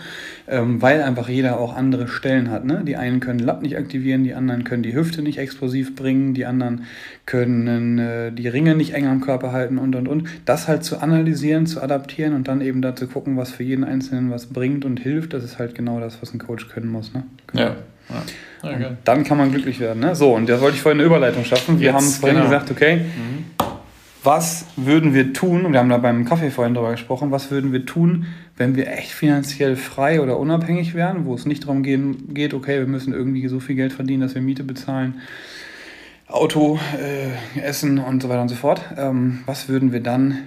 ähm, 0.47 0.83
weil 0.83 1.03
einfach 1.03 1.31
jeder 1.31 1.59
auch 1.59 1.75
andere 1.75 2.07
Stellen 2.07 2.51
hat. 2.51 2.67
Ne? 2.67 2.83
Die 2.87 2.97
einen 2.97 3.21
können 3.21 3.39
Latt 3.39 3.63
nicht 3.63 3.79
aktivieren, 3.79 4.25
die 4.25 4.35
anderen 4.35 4.65
können 4.65 4.83
die 4.83 4.93
Hüfte 4.93 5.23
nicht 5.23 5.39
explosiv 5.39 5.97
bringen, 5.97 6.35
die 6.35 6.45
anderen 6.45 6.85
können 7.25 7.99
äh, 7.99 8.31
die 8.31 8.49
Ringe 8.49 8.75
nicht 8.75 8.93
eng 8.93 9.07
am 9.07 9.23
Körper 9.23 9.53
halten 9.53 9.79
und 9.79 9.97
und 9.97 10.07
und. 10.07 10.29
Das 10.45 10.69
halt 10.69 10.85
zu 10.85 10.99
analysieren, 10.99 11.67
zu 11.67 11.83
adaptieren 11.83 12.35
und 12.35 12.47
dann 12.47 12.61
eben 12.61 12.83
da 12.83 12.95
zu 12.95 13.07
gucken, 13.07 13.39
was 13.39 13.51
für 13.53 13.63
jeden 13.63 13.85
Einzelnen 13.85 14.31
was 14.31 14.49
bringt 14.49 14.85
und 14.85 15.01
hilft, 15.01 15.33
das 15.33 15.45
ist 15.45 15.59
halt 15.59 15.75
genau 15.75 15.99
das, 15.99 16.21
was 16.21 16.35
ein 16.35 16.39
Coach 16.39 16.69
können 16.69 16.89
muss. 16.89 17.15
Ne? 17.15 17.23
Genau. 17.47 17.63
Ja. 17.63 17.77
Ja. 18.13 18.71
Okay. 18.71 18.97
Dann 19.05 19.25
kann 19.25 19.39
man 19.39 19.51
glücklich 19.51 19.81
werden. 19.81 20.01
Ne? 20.01 20.15
So, 20.15 20.35
und 20.35 20.49
da 20.49 20.61
wollte 20.61 20.77
ich 20.77 20.83
vorhin 20.83 21.01
eine 21.01 21.07
Überleitung 21.07 21.45
schaffen. 21.45 21.81
Wir 21.81 21.87
Jetzt, 21.87 21.95
haben 21.95 22.07
vorhin 22.07 22.39
genau. 22.39 22.51
gesagt, 22.51 22.71
okay, 22.71 22.97
mhm. 22.97 23.45
was 24.23 24.67
würden 24.77 25.15
wir 25.15 25.33
tun, 25.33 25.65
und 25.65 25.73
wir 25.73 25.81
haben 25.81 25.89
da 25.89 25.97
beim 25.97 26.27
Kaffee 26.27 26.51
vorhin 26.51 26.75
darüber 26.75 26.93
gesprochen, 26.93 27.31
was 27.31 27.51
würden 27.51 27.73
wir 27.73 27.87
tun, 27.87 28.27
wenn 28.57 28.77
wir 28.77 28.89
echt 28.89 29.13
finanziell 29.13 29.77
frei 29.77 30.21
oder 30.21 30.39
unabhängig 30.39 30.95
wären, 30.95 31.25
wo 31.25 31.35
es 31.35 31.47
nicht 31.47 31.65
darum 31.65 31.83
gehen, 31.83 32.35
geht, 32.35 32.53
okay, 32.53 32.81
wir 32.81 32.87
müssen 32.87 33.15
irgendwie 33.15 33.49
so 33.49 33.61
viel 33.61 33.77
Geld 33.77 33.95
verdienen, 33.95 34.21
dass 34.21 34.35
wir 34.35 34.43
Miete 34.43 34.65
bezahlen, 34.65 35.21
Auto, 36.29 36.79
äh, 37.01 37.61
Essen 37.61 37.99
und 37.99 38.23
so 38.23 38.29
weiter 38.29 38.43
und 38.43 38.49
so 38.49 38.55
fort. 38.55 38.83
Ähm, 38.97 39.41
was 39.47 39.69
würden 39.69 39.93
wir 39.93 40.01
dann 40.01 40.39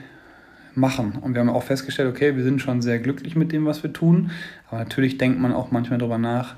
machen. 0.76 1.14
Und 1.22 1.34
wir 1.34 1.42
haben 1.42 1.50
auch 1.50 1.64
festgestellt, 1.64 2.10
okay, 2.10 2.36
wir 2.36 2.44
sind 2.44 2.62
schon 2.62 2.82
sehr 2.82 3.00
glücklich 3.00 3.36
mit 3.36 3.52
dem, 3.52 3.66
was 3.66 3.84
wir 3.84 3.94
tun. 3.94 4.32
Aber 4.70 4.80
natürlich 4.80 5.18
denkt 5.18 5.40
man 5.40 5.54
auch 5.54 5.72
manchmal 5.72 6.00
darüber 6.00 6.18
nach, 6.18 6.56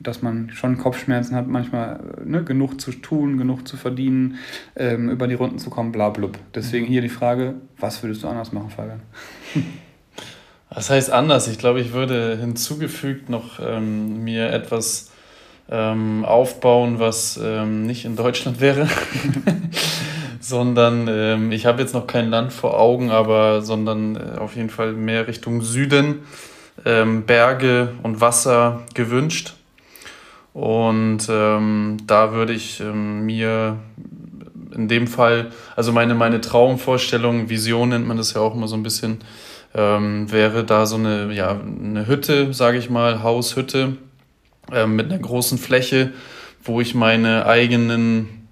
dass 0.00 0.22
man 0.22 0.50
schon 0.50 0.78
Kopfschmerzen 0.78 1.36
hat, 1.36 1.46
manchmal 1.46 2.00
ne, 2.24 2.42
genug 2.42 2.80
zu 2.80 2.90
tun, 2.90 3.36
genug 3.36 3.68
zu 3.68 3.76
verdienen, 3.76 4.38
ähm, 4.74 5.10
über 5.10 5.28
die 5.28 5.34
Runden 5.34 5.58
zu 5.58 5.68
kommen, 5.68 5.92
bla 5.92 6.08
blub. 6.08 6.38
Deswegen 6.54 6.86
hier 6.86 7.02
die 7.02 7.10
Frage, 7.10 7.54
was 7.78 8.02
würdest 8.02 8.22
du 8.22 8.28
anders 8.28 8.52
machen, 8.52 8.70
Fabian? 8.70 9.02
Was 10.72 10.88
heißt 10.88 11.10
anders? 11.10 11.48
Ich 11.48 11.58
glaube, 11.58 11.80
ich 11.80 11.92
würde 11.92 12.38
hinzugefügt 12.40 13.28
noch 13.28 13.58
ähm, 13.58 14.22
mir 14.22 14.52
etwas 14.52 15.10
ähm, 15.68 16.24
aufbauen, 16.24 17.00
was 17.00 17.40
ähm, 17.42 17.86
nicht 17.86 18.04
in 18.04 18.14
Deutschland 18.14 18.60
wäre, 18.60 18.86
sondern 20.40 21.08
ähm, 21.08 21.50
ich 21.50 21.66
habe 21.66 21.82
jetzt 21.82 21.92
noch 21.92 22.06
kein 22.06 22.30
Land 22.30 22.52
vor 22.52 22.78
Augen, 22.78 23.10
aber 23.10 23.62
sondern 23.62 24.14
äh, 24.14 24.38
auf 24.38 24.54
jeden 24.54 24.70
Fall 24.70 24.92
mehr 24.92 25.26
Richtung 25.26 25.60
Süden, 25.62 26.20
ähm, 26.84 27.26
Berge 27.26 27.94
und 28.04 28.20
Wasser 28.20 28.82
gewünscht 28.94 29.54
und 30.52 31.20
ähm, 31.28 31.96
da 32.06 32.32
würde 32.32 32.52
ich 32.52 32.80
ähm, 32.80 33.24
mir 33.24 33.78
in 34.74 34.88
dem 34.88 35.06
Fall, 35.06 35.50
also 35.76 35.92
meine, 35.92 36.14
meine 36.14 36.40
Traumvorstellung, 36.40 37.48
Vision 37.48 37.90
nennt 37.90 38.06
man 38.06 38.16
das 38.16 38.34
ja 38.34 38.40
auch 38.40 38.54
immer 38.54 38.68
so 38.68 38.76
ein 38.76 38.82
bisschen, 38.82 39.18
ähm, 39.74 40.30
wäre 40.32 40.64
da 40.64 40.86
so 40.86 40.96
eine, 40.96 41.32
ja, 41.32 41.60
eine 41.60 42.06
Hütte, 42.06 42.52
sage 42.52 42.78
ich 42.78 42.90
mal, 42.90 43.22
Haushütte 43.22 43.96
äh, 44.72 44.86
mit 44.86 45.10
einer 45.10 45.20
großen 45.20 45.58
Fläche, 45.58 46.12
wo 46.62 46.80
ich 46.80 46.94
meine 46.94 47.46
eigenen 47.46 48.48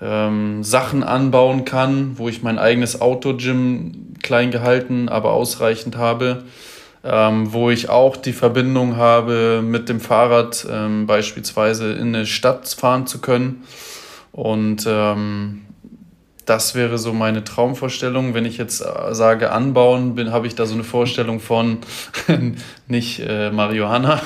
ähm, 0.00 0.64
Sachen 0.64 1.02
anbauen 1.02 1.64
kann, 1.64 2.18
wo 2.18 2.28
ich 2.28 2.42
mein 2.42 2.58
eigenes 2.58 3.00
Outdoor-Gym 3.00 4.14
klein 4.22 4.50
gehalten, 4.50 5.08
aber 5.08 5.32
ausreichend 5.32 5.96
habe 5.96 6.44
ähm, 7.04 7.52
wo 7.52 7.70
ich 7.70 7.88
auch 7.88 8.16
die 8.16 8.32
Verbindung 8.32 8.96
habe, 8.96 9.60
mit 9.62 9.88
dem 9.88 10.00
Fahrrad 10.00 10.66
ähm, 10.70 11.06
beispielsweise 11.06 11.92
in 11.92 12.14
eine 12.14 12.26
Stadt 12.26 12.68
fahren 12.68 13.06
zu 13.06 13.20
können. 13.20 13.64
Und 14.30 14.84
ähm, 14.86 15.62
das 16.46 16.74
wäre 16.74 16.98
so 16.98 17.12
meine 17.12 17.44
Traumvorstellung. 17.44 18.34
Wenn 18.34 18.44
ich 18.44 18.56
jetzt 18.56 18.80
äh, 18.80 19.14
sage 19.14 19.52
anbauen, 19.52 20.14
bin, 20.14 20.32
habe 20.32 20.46
ich 20.46 20.54
da 20.54 20.66
so 20.66 20.74
eine 20.74 20.84
Vorstellung 20.84 21.40
von 21.40 21.78
nicht 22.88 23.20
äh, 23.20 23.50
Marihuana, 23.50 24.20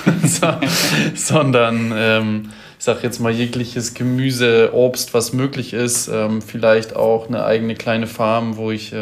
sondern 1.15 1.93
ähm, 1.95 2.51
ich 2.79 2.85
sage 2.85 3.01
jetzt 3.03 3.21
mal 3.21 3.33
jegliches 3.33 3.95
Gemüse, 3.95 4.71
Obst, 4.75 5.15
was 5.15 5.33
möglich 5.33 5.73
ist. 5.73 6.09
Ähm, 6.09 6.43
vielleicht 6.43 6.95
auch 6.95 7.29
eine 7.29 7.45
eigene 7.45 7.75
kleine 7.75 8.07
Farm, 8.07 8.57
wo 8.57 8.71
ich 8.71 8.93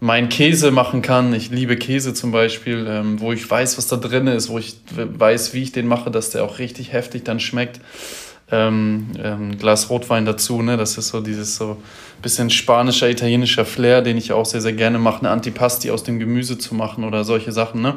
ähm, 0.00 0.06
mein 0.06 0.28
Käse 0.28 0.70
machen 0.70 1.02
kann. 1.02 1.32
Ich 1.32 1.50
liebe 1.50 1.76
Käse 1.76 2.14
zum 2.14 2.32
Beispiel, 2.32 2.86
ähm, 2.88 3.20
wo 3.20 3.32
ich 3.32 3.48
weiß, 3.48 3.78
was 3.78 3.86
da 3.88 3.96
drin 3.96 4.26
ist, 4.26 4.48
wo 4.48 4.58
ich 4.58 4.76
weiß, 4.94 5.54
wie 5.54 5.62
ich 5.62 5.72
den 5.72 5.86
mache, 5.86 6.10
dass 6.10 6.30
der 6.30 6.44
auch 6.44 6.58
richtig 6.58 6.92
heftig 6.92 7.24
dann 7.24 7.40
schmeckt. 7.40 7.80
Ähm, 8.50 9.08
ähm, 9.22 9.58
Glas 9.58 9.90
Rotwein 9.90 10.24
dazu, 10.24 10.62
ne? 10.62 10.78
Das 10.78 10.96
ist 10.96 11.08
so 11.08 11.20
dieses 11.20 11.56
so 11.56 11.76
bisschen 12.22 12.50
spanischer, 12.50 13.08
italienischer 13.08 13.64
Flair, 13.64 14.02
den 14.02 14.16
ich 14.16 14.32
auch 14.32 14.46
sehr, 14.46 14.60
sehr 14.60 14.72
gerne 14.72 14.98
mache, 14.98 15.20
eine 15.20 15.30
Antipasti 15.30 15.90
aus 15.90 16.02
dem 16.02 16.18
Gemüse 16.18 16.58
zu 16.58 16.74
machen 16.74 17.04
oder 17.04 17.24
solche 17.24 17.52
Sachen, 17.52 17.82
ne? 17.82 17.96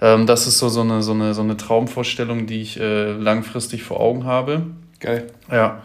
Ähm, 0.00 0.26
das 0.26 0.46
ist 0.46 0.58
so, 0.58 0.68
so, 0.68 0.82
eine, 0.82 1.02
so, 1.02 1.12
eine, 1.12 1.34
so 1.34 1.40
eine 1.40 1.56
Traumvorstellung, 1.56 2.46
die 2.46 2.60
ich 2.60 2.78
äh, 2.78 3.12
langfristig 3.12 3.82
vor 3.82 4.00
Augen 4.00 4.24
habe. 4.24 4.66
Geil. 5.00 5.28
Ja. 5.50 5.82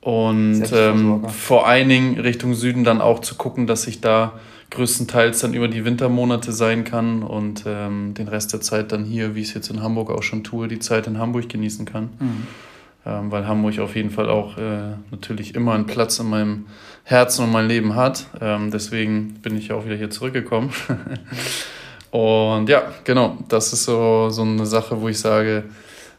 Und 0.00 0.64
ähm, 0.72 1.28
vor 1.28 1.66
allen 1.66 1.88
Dingen 1.88 2.20
Richtung 2.20 2.54
Süden 2.54 2.84
dann 2.84 3.00
auch 3.00 3.20
zu 3.20 3.36
gucken, 3.36 3.66
dass 3.66 3.86
ich 3.86 4.00
da 4.00 4.32
größtenteils 4.74 5.40
dann 5.40 5.54
über 5.54 5.68
die 5.68 5.84
Wintermonate 5.84 6.52
sein 6.52 6.84
kann 6.84 7.22
und 7.22 7.64
ähm, 7.66 8.14
den 8.14 8.28
Rest 8.28 8.52
der 8.52 8.60
Zeit 8.60 8.92
dann 8.92 9.04
hier, 9.04 9.34
wie 9.34 9.40
ich 9.40 9.48
es 9.48 9.54
jetzt 9.54 9.70
in 9.70 9.82
Hamburg 9.82 10.10
auch 10.10 10.22
schon 10.22 10.44
tue, 10.44 10.68
die 10.68 10.78
Zeit 10.78 11.06
in 11.06 11.18
Hamburg 11.18 11.48
genießen 11.48 11.86
kann. 11.86 12.10
Mhm. 12.18 12.46
Ähm, 13.06 13.30
weil 13.30 13.46
Hamburg 13.46 13.78
auf 13.80 13.96
jeden 13.96 14.10
Fall 14.10 14.30
auch 14.30 14.56
äh, 14.56 14.94
natürlich 15.10 15.54
immer 15.54 15.74
einen 15.74 15.86
Platz 15.86 16.18
in 16.18 16.28
meinem 16.28 16.66
Herzen 17.04 17.44
und 17.44 17.52
meinem 17.52 17.68
Leben 17.68 17.94
hat. 17.94 18.26
Ähm, 18.40 18.70
deswegen 18.70 19.34
bin 19.42 19.56
ich 19.56 19.72
auch 19.72 19.84
wieder 19.84 19.96
hier 19.96 20.10
zurückgekommen. 20.10 20.70
und 22.10 22.68
ja, 22.68 22.82
genau, 23.04 23.38
das 23.48 23.72
ist 23.74 23.84
so, 23.84 24.30
so 24.30 24.42
eine 24.42 24.64
Sache, 24.64 25.00
wo 25.00 25.08
ich 25.08 25.18
sage, 25.18 25.64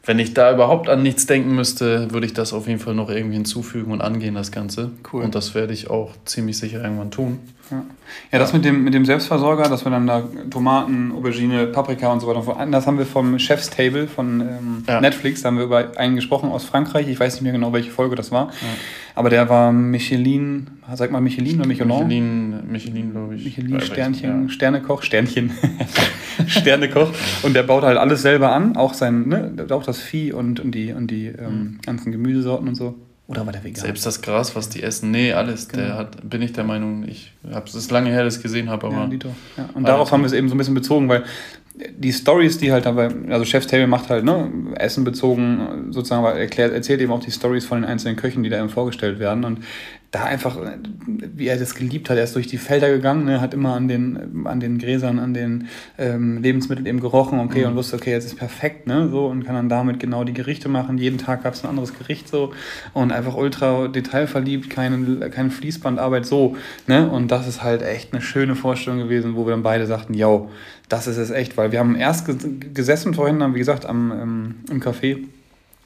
wenn 0.05 0.19
ich 0.19 0.35
da 0.35 0.53
überhaupt 0.53 0.87
an 0.87 1.01
nichts 1.01 1.25
denken 1.25 1.55
müsste, 1.55 2.11
würde 2.11 2.27
ich 2.27 2.33
das 2.33 2.53
auf 2.53 2.67
jeden 2.67 2.79
Fall 2.79 2.93
noch 2.93 3.09
irgendwie 3.09 3.35
hinzufügen 3.35 3.91
und 3.91 4.01
angehen, 4.01 4.35
das 4.35 4.51
Ganze. 4.51 4.91
Cool. 5.11 5.23
Und 5.23 5.33
das 5.33 5.55
werde 5.55 5.73
ich 5.73 5.89
auch 5.89 6.11
ziemlich 6.25 6.59
sicher 6.59 6.83
irgendwann 6.83 7.09
tun. 7.09 7.39
Ja, 7.71 7.83
ja 8.31 8.39
das 8.39 8.53
mit 8.53 8.63
dem, 8.63 8.83
mit 8.83 8.93
dem 8.93 9.05
Selbstversorger, 9.05 9.69
dass 9.69 9.85
wir 9.85 9.91
dann 9.91 10.05
da 10.05 10.23
Tomaten, 10.49 11.11
Aubergine, 11.11 11.67
Paprika 11.67 12.11
und 12.11 12.19
so 12.19 12.27
weiter, 12.27 12.65
das 12.67 12.87
haben 12.87 12.97
wir 12.97 13.05
vom 13.05 13.39
Chef's 13.39 13.69
Table 13.69 14.07
von 14.07 14.41
ähm, 14.41 14.83
ja. 14.87 15.01
Netflix, 15.01 15.41
da 15.41 15.47
haben 15.47 15.57
wir 15.57 15.65
über 15.65 15.97
einen 15.97 16.15
gesprochen 16.15 16.51
aus 16.51 16.63
Frankreich, 16.65 17.07
ich 17.07 17.19
weiß 17.19 17.33
nicht 17.35 17.43
mehr 17.43 17.51
genau, 17.51 17.73
welche 17.73 17.91
Folge 17.91 18.15
das 18.15 18.31
war, 18.31 18.47
ja. 18.47 18.67
aber 19.15 19.29
der 19.29 19.49
war 19.49 19.71
Michelin, 19.71 20.67
sag 20.93 21.11
mal 21.11 21.21
Michelin 21.21 21.59
oder 21.59 21.67
Michelin? 21.67 21.87
Michelin, 21.87 22.71
Michelin 22.71 23.11
glaube 23.11 23.35
ich. 23.35 23.45
Michelin, 23.45 23.81
Sternchen, 23.81 24.49
Sternekoch, 24.49 25.01
Sternchen, 25.01 25.51
Sternekoch 26.47 27.11
und 27.43 27.55
der 27.55 27.63
baut 27.63 27.83
halt 27.83 27.97
alles 27.97 28.21
selber 28.21 28.51
an, 28.51 28.77
auch 28.77 28.93
sein, 28.93 29.27
ne, 29.27 29.67
auch 29.71 29.83
das 29.83 29.99
Vieh 29.99 30.33
und, 30.33 30.59
und 30.59 30.71
die, 30.71 30.93
und 30.93 31.09
die 31.09 31.27
ähm, 31.27 31.35
mhm. 31.35 31.79
ganzen 31.85 32.11
Gemüsesorten 32.11 32.67
und 32.67 32.75
so. 32.75 32.95
Oder 33.27 33.45
war 33.45 33.53
der 33.53 33.63
vegan? 33.63 33.81
Selbst 33.81 34.05
das 34.05 34.21
Gras, 34.21 34.55
was 34.55 34.69
die 34.69 34.83
essen. 34.83 35.09
Nee, 35.11 35.33
alles. 35.33 35.67
Genau. 35.67 35.83
Der 35.83 35.95
hat, 35.95 36.29
bin 36.29 36.41
ich 36.41 36.53
der 36.53 36.63
Meinung, 36.63 37.07
ich 37.07 37.33
habe 37.51 37.65
es 37.67 37.89
lange 37.89 38.11
her, 38.11 38.23
dass 38.23 38.37
ich 38.37 38.43
gesehen 38.43 38.69
habe, 38.69 38.87
aber. 38.87 38.95
Ja, 38.97 39.07
Dito. 39.07 39.29
Ja. 39.57 39.69
Und 39.73 39.87
darauf 39.87 40.11
haben 40.11 40.21
wir 40.21 40.27
es 40.27 40.33
eben 40.33 40.47
so 40.47 40.55
ein 40.55 40.57
bisschen 40.59 40.75
bezogen, 40.75 41.09
weil 41.09 41.23
die 41.97 42.13
Stories, 42.13 42.57
die 42.57 42.71
halt 42.71 42.85
dabei, 42.85 43.09
also 43.29 43.43
Chef's 43.43 43.67
Table 43.67 43.87
macht 43.87 44.09
halt, 44.09 44.23
ne, 44.23 44.49
Essen 44.75 45.03
bezogen, 45.03 45.87
sozusagen, 45.91 46.25
erklärt, 46.25 46.71
erzählt 46.71 47.01
eben 47.01 47.11
auch 47.11 47.19
die 47.19 47.31
Stories 47.31 47.65
von 47.65 47.81
den 47.81 47.89
einzelnen 47.89 48.15
Köchen, 48.15 48.43
die 48.43 48.49
da 48.49 48.59
eben 48.59 48.69
vorgestellt 48.69 49.19
werden. 49.19 49.43
Und 49.43 49.59
da 50.11 50.23
einfach, 50.23 50.57
wie 51.05 51.47
er 51.47 51.57
das 51.57 51.75
geliebt 51.75 52.09
hat. 52.09 52.17
Er 52.17 52.23
ist 52.23 52.35
durch 52.35 52.47
die 52.47 52.57
Felder 52.57 52.89
gegangen, 52.89 53.25
ne, 53.25 53.41
hat 53.41 53.53
immer 53.53 53.73
an 53.73 53.87
den, 53.87 54.45
an 54.45 54.59
den 54.59 54.77
Gräsern, 54.77 55.19
an 55.19 55.33
den 55.33 55.67
ähm, 55.97 56.41
Lebensmitteln 56.41 56.85
eben 56.85 56.99
gerochen, 56.99 57.39
okay, 57.39 57.61
mhm. 57.61 57.71
und 57.71 57.75
wusste, 57.75 57.97
okay, 57.97 58.11
jetzt 58.11 58.25
ist 58.25 58.37
perfekt, 58.37 58.87
ne, 58.87 59.09
so, 59.09 59.27
und 59.27 59.45
kann 59.45 59.55
dann 59.55 59.69
damit 59.69 59.99
genau 59.99 60.23
die 60.23 60.33
Gerichte 60.33 60.69
machen. 60.69 60.97
Jeden 60.97 61.17
Tag 61.17 61.43
gab 61.43 61.53
es 61.53 61.63
ein 61.63 61.69
anderes 61.69 61.93
Gericht 61.97 62.27
so 62.27 62.53
und 62.93 63.11
einfach 63.11 63.35
ultra 63.35 63.87
detailverliebt, 63.87 64.69
keine, 64.69 65.29
keine 65.29 65.49
Fließbandarbeit 65.49 66.25
so, 66.25 66.55
ne, 66.87 67.09
und 67.09 67.29
das 67.29 67.47
ist 67.47 67.61
halt 67.61 67.81
echt 67.81 68.13
eine 68.13 68.21
schöne 68.21 68.55
Vorstellung 68.55 68.99
gewesen, 68.99 69.35
wo 69.35 69.45
wir 69.45 69.51
dann 69.51 69.63
beide 69.63 69.85
sagten, 69.85 70.13
yo, 70.13 70.49
das 70.87 71.07
ist 71.07 71.17
es 71.17 71.31
echt, 71.31 71.57
weil 71.57 71.71
wir 71.71 71.79
haben 71.79 71.95
erst 71.95 72.27
gesessen 72.73 73.13
vorhin, 73.13 73.39
dann, 73.39 73.53
wie 73.55 73.59
gesagt, 73.59 73.85
am, 73.85 74.11
ähm, 74.11 74.55
im 74.69 74.81
Café 74.81 75.25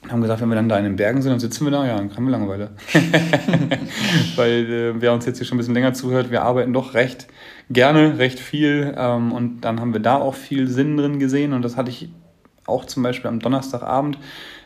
haben 0.08 0.22
gesagt, 0.22 0.40
wenn 0.40 0.48
wir 0.48 0.54
dann 0.54 0.68
da 0.68 0.78
in 0.78 0.84
den 0.84 0.96
Bergen 0.96 1.20
sind, 1.20 1.30
dann 1.30 1.40
sitzen 1.40 1.64
wir 1.66 1.70
da, 1.70 1.86
ja, 1.86 1.96
dann 1.96 2.14
haben 2.16 2.24
wir 2.24 2.30
Langeweile. 2.30 2.70
Weil 4.36 4.72
äh, 4.72 5.00
wer 5.00 5.12
uns 5.12 5.26
jetzt 5.26 5.38
hier 5.38 5.46
schon 5.46 5.56
ein 5.56 5.58
bisschen 5.58 5.74
länger 5.74 5.92
zuhört, 5.92 6.30
wir 6.30 6.42
arbeiten 6.42 6.72
doch 6.72 6.94
recht 6.94 7.26
gerne, 7.68 8.18
recht 8.18 8.40
viel. 8.40 8.94
Ähm, 8.96 9.32
und 9.32 9.60
dann 9.60 9.78
haben 9.78 9.92
wir 9.92 10.00
da 10.00 10.16
auch 10.16 10.34
viel 10.34 10.68
Sinn 10.68 10.96
drin 10.96 11.18
gesehen. 11.18 11.52
Und 11.52 11.62
das 11.62 11.76
hatte 11.76 11.90
ich 11.90 12.08
auch 12.66 12.86
zum 12.86 13.02
Beispiel 13.02 13.28
am 13.28 13.40
Donnerstagabend, 13.40 14.18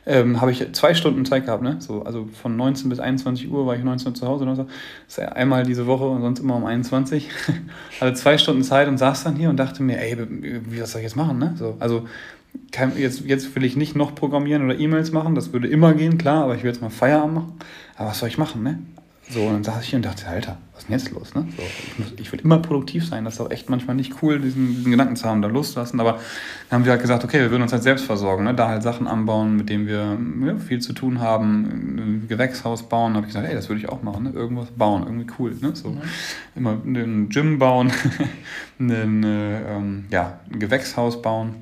ähm, 0.06 0.40
habe 0.40 0.52
ich 0.52 0.72
zwei 0.72 0.94
Stunden 0.94 1.24
Zeit 1.24 1.46
gehabt. 1.46 1.62
Ne? 1.62 1.76
So, 1.80 2.02
also 2.02 2.28
von 2.40 2.56
19 2.56 2.88
bis 2.88 3.00
21 3.00 3.50
Uhr 3.50 3.66
war 3.66 3.74
ich 3.74 3.82
19 3.82 4.08
Uhr 4.08 4.14
zu 4.14 4.26
Hause. 4.26 4.44
Das 4.44 4.58
ist 5.08 5.18
einmal 5.18 5.64
diese 5.64 5.86
Woche 5.86 6.04
und 6.04 6.20
sonst 6.20 6.40
immer 6.40 6.56
um 6.56 6.64
21. 6.64 7.30
Hatte 8.00 8.14
zwei 8.14 8.38
Stunden 8.38 8.62
Zeit 8.62 8.86
und 8.86 8.98
saß 8.98 9.24
dann 9.24 9.36
hier 9.36 9.48
und 9.50 9.56
dachte 9.56 9.82
mir, 9.82 9.98
ey, 10.00 10.16
wie, 10.30 10.80
was 10.80 10.92
soll 10.92 11.00
ich 11.00 11.06
jetzt 11.06 11.16
machen? 11.16 11.38
Ne? 11.38 11.54
So, 11.56 11.76
also 11.80 12.06
kein, 12.72 12.96
jetzt, 12.98 13.20
jetzt 13.20 13.54
will 13.54 13.64
ich 13.64 13.76
nicht 13.76 13.94
noch 13.96 14.14
programmieren 14.14 14.64
oder 14.64 14.78
E-Mails 14.78 15.12
machen, 15.12 15.34
das 15.34 15.52
würde 15.52 15.68
immer 15.68 15.94
gehen, 15.94 16.18
klar, 16.18 16.44
aber 16.44 16.56
ich 16.56 16.62
will 16.62 16.70
jetzt 16.70 16.82
mal 16.82 16.90
Feierabend 16.90 17.34
machen. 17.34 17.52
Aber 17.96 18.10
was 18.10 18.18
soll 18.18 18.28
ich 18.28 18.38
machen, 18.38 18.62
ne? 18.62 18.78
So, 19.30 19.40
und 19.40 19.54
dann 19.54 19.64
saß 19.64 19.82
ich 19.82 19.88
hier 19.88 19.96
und 19.96 20.04
dachte, 20.04 20.26
Alter, 20.26 20.58
was 20.72 20.82
ist 20.82 20.88
denn 20.90 20.98
jetzt 20.98 21.10
los, 21.12 21.34
ne? 21.34 21.46
So, 21.56 21.62
ich, 21.62 21.98
muss, 21.98 22.12
ich 22.18 22.30
will 22.30 22.40
immer 22.40 22.58
produktiv 22.58 23.06
sein, 23.06 23.24
das 23.24 23.34
ist 23.34 23.40
auch 23.40 23.50
echt 23.50 23.70
manchmal 23.70 23.96
nicht 23.96 24.22
cool, 24.22 24.38
diesen, 24.38 24.74
diesen 24.74 24.90
Gedanken 24.90 25.16
zu 25.16 25.26
haben, 25.26 25.40
da 25.40 25.48
loszulassen, 25.48 25.98
aber 25.98 26.18
dann 26.68 26.80
haben 26.80 26.84
wir 26.84 26.92
halt 26.92 27.00
gesagt, 27.00 27.24
okay, 27.24 27.40
wir 27.40 27.50
würden 27.50 27.62
uns 27.62 27.72
halt 27.72 27.82
selbst 27.82 28.04
versorgen, 28.04 28.44
ne? 28.44 28.54
da 28.54 28.68
halt 28.68 28.82
Sachen 28.82 29.06
anbauen, 29.06 29.56
mit 29.56 29.70
denen 29.70 29.86
wir 29.86 30.18
ja, 30.46 30.56
viel 30.56 30.80
zu 30.80 30.92
tun 30.92 31.20
haben, 31.20 31.62
ein 31.62 32.28
Gewächshaus 32.28 32.82
bauen, 32.82 33.14
da 33.14 33.18
habe 33.18 33.26
ich 33.26 33.32
gesagt, 33.32 33.48
ey, 33.48 33.54
das 33.54 33.70
würde 33.70 33.80
ich 33.80 33.88
auch 33.88 34.02
machen, 34.02 34.24
ne? 34.24 34.30
irgendwas 34.30 34.70
bauen, 34.72 35.04
irgendwie 35.06 35.26
cool, 35.38 35.56
ne? 35.58 35.74
So, 35.74 35.88
mhm. 35.88 36.02
immer 36.54 36.72
ein 36.84 37.30
Gym 37.30 37.58
bauen, 37.58 37.90
ein, 38.78 39.24
äh, 39.24 39.76
ähm, 39.76 40.04
ja, 40.10 40.40
ein 40.52 40.58
Gewächshaus 40.58 41.22
bauen 41.22 41.54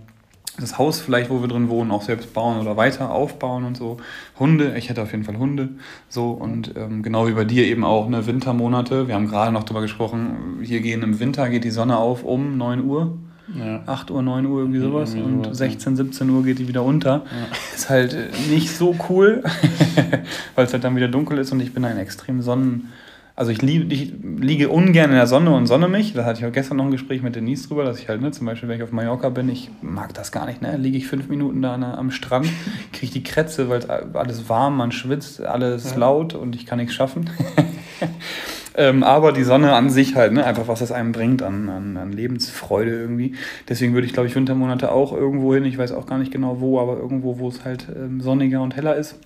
das 0.59 0.79
Haus 0.79 1.01
vielleicht, 1.01 1.31
wo 1.31 1.41
wir 1.41 1.49
drin 1.49 1.69
wohnen, 1.69 1.91
auch 1.91 2.03
selbst 2.03 2.35
bauen 2.35 2.61
oder 2.61 2.77
weiter 2.77 3.11
aufbauen 3.11 3.65
und 3.65 3.77
so. 3.77 3.97
Hunde, 4.39 4.77
ich 4.77 4.89
hätte 4.89 5.03
auf 5.03 5.13
jeden 5.13 5.25
Fall 5.25 5.39
Hunde. 5.39 5.71
So 6.09 6.31
und 6.31 6.75
ähm, 6.77 7.03
genau 7.03 7.27
wie 7.27 7.33
bei 7.33 7.45
dir 7.45 7.65
eben 7.67 7.85
auch 7.85 8.07
eine 8.07 8.27
Wintermonate. 8.27 9.09
Wir 9.09 9.15
haben 9.15 9.29
gerade 9.29 9.53
noch 9.53 9.65
drüber 9.65 9.81
gesprochen, 9.81 10.59
hier 10.63 10.81
gehen 10.81 11.03
im 11.03 11.21
Winter 11.21 11.49
geht 11.49 11.65
die 11.65 11.71
Sonne 11.71 11.97
auf 11.97 12.23
um 12.23 12.59
9 12.59 12.85
Uhr. 12.85 13.19
Ja. 13.59 13.83
8 13.87 14.11
Uhr, 14.11 14.23
9 14.23 14.47
Uhr, 14.47 14.61
irgendwie 14.61 14.79
sowas. 14.79 15.15
Irgendwie 15.15 15.37
und 15.39 15.45
sowas, 15.45 15.59
16, 15.59 15.97
17 15.97 16.31
Uhr 16.31 16.45
geht 16.45 16.59
die 16.59 16.69
wieder 16.69 16.85
unter. 16.85 17.25
Ja. 17.25 17.57
Ist 17.75 17.91
halt 17.91 18.15
äh, 18.15 18.29
nicht 18.51 18.71
so 18.71 18.95
cool, 19.09 19.43
weil 20.55 20.67
es 20.67 20.73
halt 20.73 20.85
dann 20.85 20.97
wieder 20.97 21.09
dunkel 21.09 21.39
ist 21.39 21.53
und 21.53 21.61
ich 21.61 21.75
bin 21.75 21.85
ein 21.85 21.99
extrem 21.99 22.43
Sonnen 22.43 22.93
also 23.43 23.51
ich, 23.51 23.61
lieb, 23.61 23.91
ich 23.91 24.13
liege 24.23 24.69
ungern 24.69 25.11
in 25.11 25.17
der 25.17 25.27
Sonne 25.27 25.51
und 25.51 25.67
sonne 25.67 25.89
mich. 25.89 26.13
Da 26.13 26.25
hatte 26.25 26.39
ich 26.39 26.47
auch 26.47 26.53
gestern 26.53 26.77
noch 26.77 26.85
ein 26.85 26.93
Gespräch 26.93 27.23
mit 27.23 27.35
Denise 27.35 27.67
drüber, 27.67 27.83
dass 27.83 27.99
ich 27.99 28.09
halt, 28.09 28.21
ne, 28.21 28.31
zum 28.31 28.47
Beispiel, 28.47 28.69
wenn 28.69 28.77
ich 28.77 28.85
auf 28.85 28.93
Mallorca 28.93 29.31
bin, 29.31 29.49
ich 29.49 29.69
mag 29.81 30.15
das 30.15 30.31
gar 30.31 30.47
nicht, 30.47 30.63
ne? 30.63 30.77
Liege 30.77 30.97
ich 30.97 31.09
fünf 31.09 31.29
Minuten 31.29 31.61
da 31.61 31.75
am 31.75 32.13
Strand, 32.13 32.47
kriege 32.93 33.11
die 33.11 33.25
Krätze, 33.25 33.69
weil 33.69 33.85
alles 34.15 34.49
warm, 34.49 34.77
man 34.77 34.93
schwitzt, 34.93 35.41
alles 35.41 35.91
ja. 35.91 35.97
laut 35.97 36.35
und 36.35 36.55
ich 36.55 36.67
kann 36.67 36.79
nichts 36.79 36.95
schaffen. 36.95 37.31
ähm, 38.77 39.03
aber 39.03 39.33
die 39.33 39.43
Sonne 39.43 39.73
an 39.73 39.91
sich 39.91 40.15
halt, 40.15 40.33
ne, 40.33 40.45
einfach 40.45 40.69
was 40.69 40.79
das 40.79 40.93
einem 40.93 41.11
bringt 41.11 41.43
an, 41.43 41.69
an, 41.69 41.97
an 41.97 42.13
Lebensfreude 42.13 42.93
irgendwie. 42.93 43.35
Deswegen 43.69 43.93
würde 43.93 44.07
ich, 44.07 44.13
glaube 44.13 44.29
ich, 44.29 44.37
Wintermonate 44.37 44.93
auch 44.93 45.13
irgendwo 45.13 45.53
hin. 45.53 45.65
Ich 45.65 45.79
weiß 45.79 45.91
auch 45.91 46.07
gar 46.07 46.19
nicht 46.19 46.31
genau 46.31 46.61
wo, 46.61 46.79
aber 46.79 46.97
irgendwo, 46.97 47.41
wo 47.41 47.49
es 47.49 47.65
halt 47.65 47.89
ähm, 47.93 48.21
sonniger 48.21 48.63
und 48.63 48.77
heller 48.77 48.95
ist. 48.95 49.19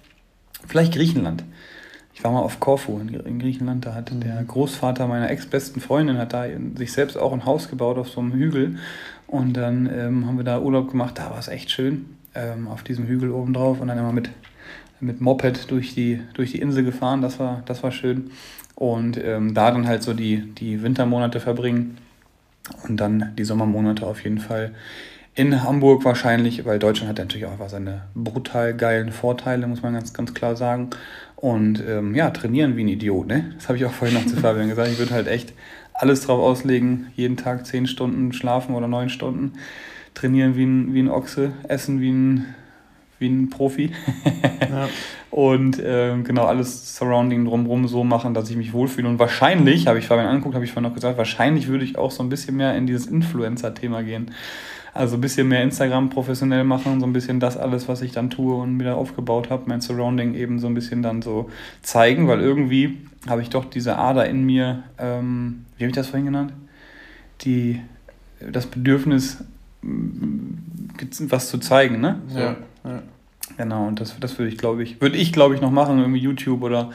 Vielleicht 0.67 0.95
Griechenland. 0.95 1.45
Ich 2.17 2.25
war 2.25 2.33
mal 2.33 2.41
auf 2.41 2.61
Korfu 2.61 2.99
in, 2.99 3.39
Griechenland, 3.39 3.85
da 3.85 3.95
hat 3.95 4.11
der 4.11 4.43
Großvater 4.43 5.07
meiner 5.07 5.31
ex-besten 5.31 5.83
Freundin 5.83 6.17
hat 6.17 6.33
da 6.33 6.47
sich 6.75 6.91
selbst 6.91 7.19
auch 7.19 7.31
ein 7.35 7.45
Haus 7.45 7.69
gebaut 7.69 7.99
auf 7.99 8.09
so 8.09 8.21
einem 8.21 8.33
Hügel. 8.33 8.79
Und 9.27 9.53
dann 9.53 9.87
ähm, 9.95 10.27
haben 10.27 10.39
wir 10.39 10.45
da 10.45 10.59
Urlaub 10.59 10.91
gemacht, 10.91 11.19
da 11.19 11.29
war 11.29 11.39
es 11.39 11.49
echt 11.49 11.71
schön, 11.71 12.17
ähm, 12.35 12.69
auf 12.69 12.83
diesem 12.83 13.07
Hügel 13.07 13.31
oben 13.31 13.53
drauf 13.53 13.83
und 13.83 13.89
dann 13.89 13.99
immer 13.99 14.15
mit, 14.15 14.31
mit 14.99 15.21
Moped 15.21 15.71
durch 15.71 15.95
die, 15.95 16.23
durch 16.33 16.53
die 16.53 16.61
Insel 16.63 16.85
gefahren, 16.85 17.21
das 17.21 17.39
war, 17.39 17.63
das 17.67 17.83
war 17.83 17.93
schön. 17.93 18.31
Und 18.77 19.23
ähm, 19.23 19.53
da 19.53 19.71
dann 19.71 19.87
halt 19.87 20.03
so 20.03 20.15
die, 20.15 20.55
die 20.55 20.83
Wintermonate 20.83 21.39
verbringen 21.39 21.99
und 22.89 22.99
dann 22.99 23.35
die 23.37 23.45
Sommermonate 23.45 24.07
auf 24.07 24.25
jeden 24.25 24.39
Fall 24.39 24.73
in 25.37 25.63
Hamburg 25.63 26.07
wahrscheinlich, 26.07 26.65
weil 26.65 26.79
Deutschland 26.79 27.11
hat 27.11 27.19
natürlich 27.19 27.45
auch 27.45 27.53
einfach 27.53 27.69
seine 27.69 28.05
brutal 28.15 28.75
geilen 28.75 29.13
Vorteile, 29.13 29.67
muss 29.67 29.83
man 29.83 29.93
ganz, 29.93 30.15
ganz 30.15 30.33
klar 30.33 30.57
sagen. 30.57 30.89
Und 31.37 31.85
ähm, 31.87 32.15
ja, 32.15 32.31
trainieren 32.31 32.77
wie 32.77 32.85
ein 32.85 32.89
Idiot, 32.89 33.27
ne? 33.27 33.53
Das 33.57 33.69
habe 33.69 33.77
ich 33.77 33.85
auch 33.85 33.93
vorhin 33.93 34.17
noch 34.17 34.27
zu 34.27 34.37
Fabian 34.37 34.69
gesagt. 34.69 34.91
Ich 34.91 34.99
würde 34.99 35.13
halt 35.13 35.29
echt 35.29 35.53
alles 35.93 36.23
drauf 36.23 36.41
auslegen, 36.41 37.09
jeden 37.15 37.37
Tag 37.37 37.67
zehn 37.67 37.87
Stunden 37.87 38.33
schlafen 38.33 38.75
oder 38.75 38.89
neun 38.89 39.11
Stunden, 39.11 39.53
trainieren 40.15 40.57
wie 40.57 40.65
ein, 40.65 40.95
wie 40.95 41.01
ein 41.01 41.11
Ochse, 41.11 41.53
essen 41.69 42.01
wie 42.01 42.11
ein, 42.11 42.55
wie 43.19 43.29
ein 43.29 43.51
Profi. 43.51 43.93
ja. 44.61 44.89
Und 45.31 45.83
ähm, 45.85 46.25
genau 46.25 46.47
alles 46.47 46.97
Surrounding 46.97 47.45
drumherum 47.45 47.89
so 47.89 48.05
machen, 48.05 48.33
dass 48.33 48.49
ich 48.49 48.57
mich 48.57 48.73
wohlfühle. 48.73 49.07
Und 49.07 49.19
wahrscheinlich, 49.19 49.87
habe 49.87 49.99
ich 49.99 50.07
Fabian 50.07 50.29
angeguckt, 50.29 50.55
habe 50.55 50.65
ich 50.65 50.73
vorhin 50.73 50.89
noch 50.89 50.95
gesagt, 50.95 51.19
wahrscheinlich 51.19 51.69
würde 51.69 51.85
ich 51.85 51.99
auch 51.99 52.11
so 52.11 52.23
ein 52.23 52.31
bisschen 52.31 52.57
mehr 52.57 52.75
in 52.75 52.87
dieses 52.87 53.07
Influencer-Thema 53.07 54.03
gehen. 54.03 54.31
Also 54.97 55.17
ein 55.17 55.21
bisschen 55.21 55.49
mehr 55.49 55.63
Instagram 55.63 56.11
professionell 56.11 56.65
machen, 56.65 57.01
so 57.01 57.07
ein 57.07 57.13
bisschen 57.13 57.41
das 57.41 57.57
alles, 57.57 57.89
was 57.89 58.03
ich 58.03 58.13
dann 58.13 58.31
tue 58.31 58.55
und 58.55 58.79
wieder 58.81 58.97
aufgebaut 58.97 59.51
habe, 59.51 59.65
mein 59.67 59.81
Surrounding 59.81 60.35
eben 60.35 60.59
so 60.59 60.67
ein 60.67 60.75
bisschen 60.75 61.03
dann 61.03 61.23
so 61.23 61.51
zeigen, 61.83 62.29
weil 62.29 62.41
irgendwie 62.41 62.99
habe 63.29 63.43
ich 63.43 63.51
doch 63.51 63.65
diese 63.65 63.97
Ader 63.97 64.27
in 64.27 64.45
mir, 64.45 64.85
ähm, 64.99 65.65
wie 65.77 65.85
habe 65.85 65.91
ich 65.91 65.97
das 65.97 66.09
vorhin 66.09 66.27
genannt? 66.27 66.53
die, 67.43 67.81
das 68.41 68.67
Bedürfnis, 68.67 69.45
was 69.83 71.49
zu 71.49 71.59
zeigen, 71.59 72.01
ne? 72.01 72.21
So. 72.29 72.39
Ja, 72.39 72.57
ja. 72.85 73.03
Genau, 73.57 73.87
und 73.87 74.01
das, 74.01 74.19
das 74.19 74.39
würde 74.39 74.51
ich, 74.51 74.59
glaube 74.59 74.83
ich, 74.83 75.01
würde 75.01 75.17
ich, 75.17 75.33
glaube 75.33 75.55
ich, 75.55 75.61
noch 75.61 75.71
machen, 75.71 75.99
irgendwie 75.99 76.19
YouTube 76.19 76.63
oder 76.63 76.91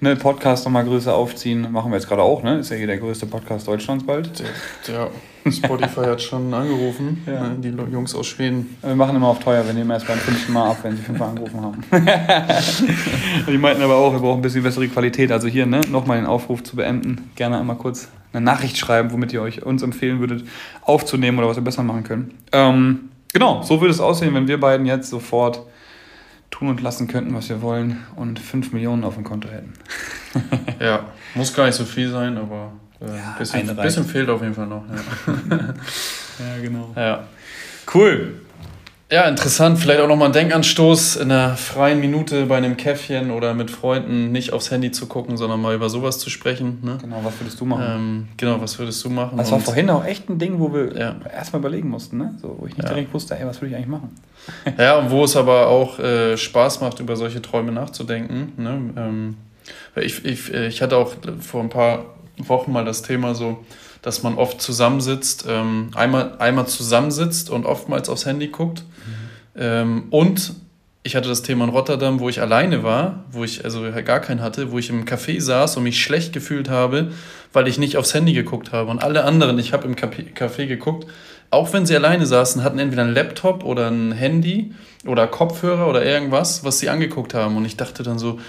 ne, 0.00 0.16
Podcast 0.16 0.64
nochmal 0.64 0.84
größer 0.84 1.14
aufziehen. 1.14 1.70
Machen 1.72 1.90
wir 1.90 1.96
jetzt 1.96 2.08
gerade 2.08 2.22
auch, 2.22 2.42
ne? 2.42 2.58
Ist 2.58 2.70
ja 2.70 2.76
hier 2.76 2.86
der 2.86 2.98
größte 2.98 3.26
Podcast 3.26 3.66
Deutschlands 3.66 4.04
bald. 4.04 4.30
Ja, 4.86 5.08
Spotify 5.50 6.00
hat 6.00 6.22
schon 6.22 6.52
angerufen, 6.52 7.22
ja. 7.26 7.48
Ne, 7.48 7.56
die 7.58 7.92
Jungs 7.92 8.14
aus 8.14 8.26
Schweden. 8.26 8.76
Wir 8.82 8.94
machen 8.94 9.16
immer 9.16 9.28
auf 9.28 9.38
teuer, 9.38 9.64
wir 9.64 9.72
nehmen 9.72 9.90
erst 9.90 10.06
beim 10.06 10.18
fünften 10.18 10.52
Mal 10.52 10.70
ab, 10.70 10.78
wenn 10.82 10.96
sie 10.96 11.02
fünfmal 11.02 11.30
angerufen 11.30 11.60
haben. 11.60 11.82
die 13.48 13.58
meinten 13.58 13.82
aber 13.82 13.96
auch, 13.96 14.12
wir 14.12 14.20
brauchen 14.20 14.38
ein 14.38 14.42
bisschen 14.42 14.62
bessere 14.62 14.88
Qualität. 14.88 15.32
Also 15.32 15.48
hier, 15.48 15.66
ne, 15.66 15.80
nochmal 15.90 16.18
den 16.18 16.26
Aufruf 16.26 16.62
zu 16.62 16.76
beenden. 16.76 17.30
Gerne 17.36 17.58
einmal 17.58 17.76
kurz 17.76 18.08
eine 18.32 18.44
Nachricht 18.44 18.76
schreiben, 18.76 19.12
womit 19.12 19.32
ihr 19.32 19.42
euch 19.42 19.64
uns 19.64 19.82
empfehlen 19.82 20.20
würdet, 20.20 20.44
aufzunehmen 20.82 21.38
oder 21.38 21.48
was 21.48 21.56
wir 21.56 21.64
besser 21.64 21.82
machen 21.82 22.04
können. 22.04 22.34
Ähm, 22.52 23.10
genau, 23.32 23.62
so 23.62 23.80
würde 23.80 23.92
es 23.92 24.00
aussehen, 24.00 24.34
wenn 24.34 24.48
wir 24.48 24.60
beiden 24.60 24.86
jetzt 24.86 25.08
sofort 25.10 25.62
tun 26.50 26.68
und 26.68 26.80
lassen 26.80 27.08
könnten, 27.08 27.34
was 27.34 27.48
wir 27.48 27.62
wollen 27.62 28.04
und 28.16 28.38
5 28.38 28.72
Millionen 28.72 29.04
auf 29.04 29.14
dem 29.14 29.24
Konto 29.24 29.48
hätten. 29.48 29.72
ja, 30.80 31.06
muss 31.34 31.54
gar 31.54 31.66
nicht 31.66 31.74
so 31.74 31.84
viel 31.84 32.10
sein, 32.10 32.36
aber 32.38 32.72
äh, 33.00 33.06
ja, 33.06 33.32
ein 33.32 33.38
bisschen, 33.38 33.76
bisschen 33.76 34.04
fehlt 34.04 34.28
auf 34.28 34.42
jeden 34.42 34.54
Fall 34.54 34.66
noch. 34.66 34.84
Ja, 34.88 35.56
ja 35.58 36.62
genau. 36.62 36.92
Ja. 36.96 37.24
Cool. 37.92 38.40
Ja, 39.08 39.28
interessant. 39.28 39.78
Vielleicht 39.78 40.00
auch 40.00 40.08
nochmal 40.08 40.30
ein 40.30 40.32
Denkanstoß 40.32 41.16
in 41.16 41.30
einer 41.30 41.56
freien 41.56 42.00
Minute 42.00 42.46
bei 42.46 42.56
einem 42.56 42.76
Käffchen 42.76 43.30
oder 43.30 43.54
mit 43.54 43.70
Freunden 43.70 44.32
nicht 44.32 44.52
aufs 44.52 44.72
Handy 44.72 44.90
zu 44.90 45.06
gucken, 45.06 45.36
sondern 45.36 45.60
mal 45.60 45.76
über 45.76 45.88
sowas 45.88 46.18
zu 46.18 46.28
sprechen. 46.28 46.80
Ne? 46.82 46.98
Genau, 47.00 47.20
was 47.22 47.38
würdest 47.38 47.60
du 47.60 47.66
machen? 47.66 47.84
Ähm, 47.86 48.28
genau, 48.36 48.60
was 48.60 48.76
würdest 48.80 49.04
du 49.04 49.10
machen? 49.10 49.38
Das 49.38 49.52
war 49.52 49.60
vorhin 49.60 49.90
auch 49.90 50.04
echt 50.04 50.28
ein 50.28 50.40
Ding, 50.40 50.58
wo 50.58 50.74
wir 50.74 50.98
ja. 50.98 51.16
erstmal 51.32 51.60
überlegen 51.60 51.88
mussten, 51.88 52.18
ne? 52.18 52.34
so, 52.42 52.56
wo 52.58 52.66
ich 52.66 52.76
nicht 52.76 52.88
ja. 52.88 52.94
direkt 52.94 53.14
wusste, 53.14 53.38
ey, 53.38 53.46
was 53.46 53.60
würde 53.60 53.70
ich 53.70 53.76
eigentlich 53.76 53.86
machen? 53.86 54.10
ja, 54.78 54.98
und 54.98 55.10
wo 55.12 55.22
es 55.22 55.36
aber 55.36 55.68
auch 55.68 56.00
äh, 56.00 56.36
Spaß 56.36 56.80
macht, 56.80 56.98
über 56.98 57.14
solche 57.14 57.40
Träume 57.40 57.70
nachzudenken. 57.70 58.54
Ne? 58.56 58.90
Ähm, 58.96 59.36
ich, 59.94 60.24
ich, 60.24 60.52
ich 60.52 60.82
hatte 60.82 60.96
auch 60.96 61.12
vor 61.40 61.60
ein 61.60 61.70
paar 61.70 62.06
Wochen 62.38 62.72
mal 62.72 62.84
das 62.84 63.02
Thema 63.02 63.36
so, 63.36 63.64
dass 64.02 64.22
man 64.22 64.36
oft 64.36 64.60
zusammensitzt, 64.60 65.46
ähm, 65.48 65.90
einmal, 65.94 66.34
einmal 66.38 66.66
zusammensitzt 66.66 67.50
und 67.50 67.66
oftmals 67.66 68.08
aufs 68.08 68.26
Handy 68.26 68.48
guckt. 68.48 68.80
Mhm. 68.80 69.60
Ähm, 69.60 70.04
und 70.10 70.54
ich 71.06 71.14
hatte 71.14 71.28
das 71.28 71.42
Thema 71.42 71.64
in 71.64 71.70
Rotterdam, 71.70 72.18
wo 72.18 72.28
ich 72.28 72.40
alleine 72.40 72.82
war, 72.82 73.24
wo 73.30 73.44
ich 73.44 73.64
also 73.64 73.82
gar 74.04 74.18
keinen 74.18 74.42
hatte, 74.42 74.72
wo 74.72 74.78
ich 74.78 74.90
im 74.90 75.04
Café 75.04 75.40
saß 75.40 75.76
und 75.76 75.84
mich 75.84 76.02
schlecht 76.02 76.32
gefühlt 76.32 76.68
habe, 76.68 77.12
weil 77.52 77.68
ich 77.68 77.78
nicht 77.78 77.96
aufs 77.96 78.12
Handy 78.12 78.32
geguckt 78.32 78.72
habe. 78.72 78.90
Und 78.90 78.98
alle 78.98 79.22
anderen, 79.24 79.56
ich 79.58 79.72
habe 79.72 79.86
im 79.86 79.94
Café 79.94 80.66
geguckt, 80.66 81.06
auch 81.50 81.72
wenn 81.72 81.86
sie 81.86 81.94
alleine 81.94 82.26
saßen, 82.26 82.64
hatten 82.64 82.80
entweder 82.80 83.02
einen 83.02 83.14
Laptop 83.14 83.64
oder 83.64 83.88
ein 83.88 84.10
Handy 84.10 84.74
oder 85.06 85.28
Kopfhörer 85.28 85.88
oder 85.88 86.04
irgendwas, 86.04 86.64
was 86.64 86.80
sie 86.80 86.88
angeguckt 86.88 87.34
haben. 87.34 87.56
Und 87.56 87.64
ich 87.64 87.76
dachte 87.76 88.02
dann 88.02 88.18
so, 88.18 88.40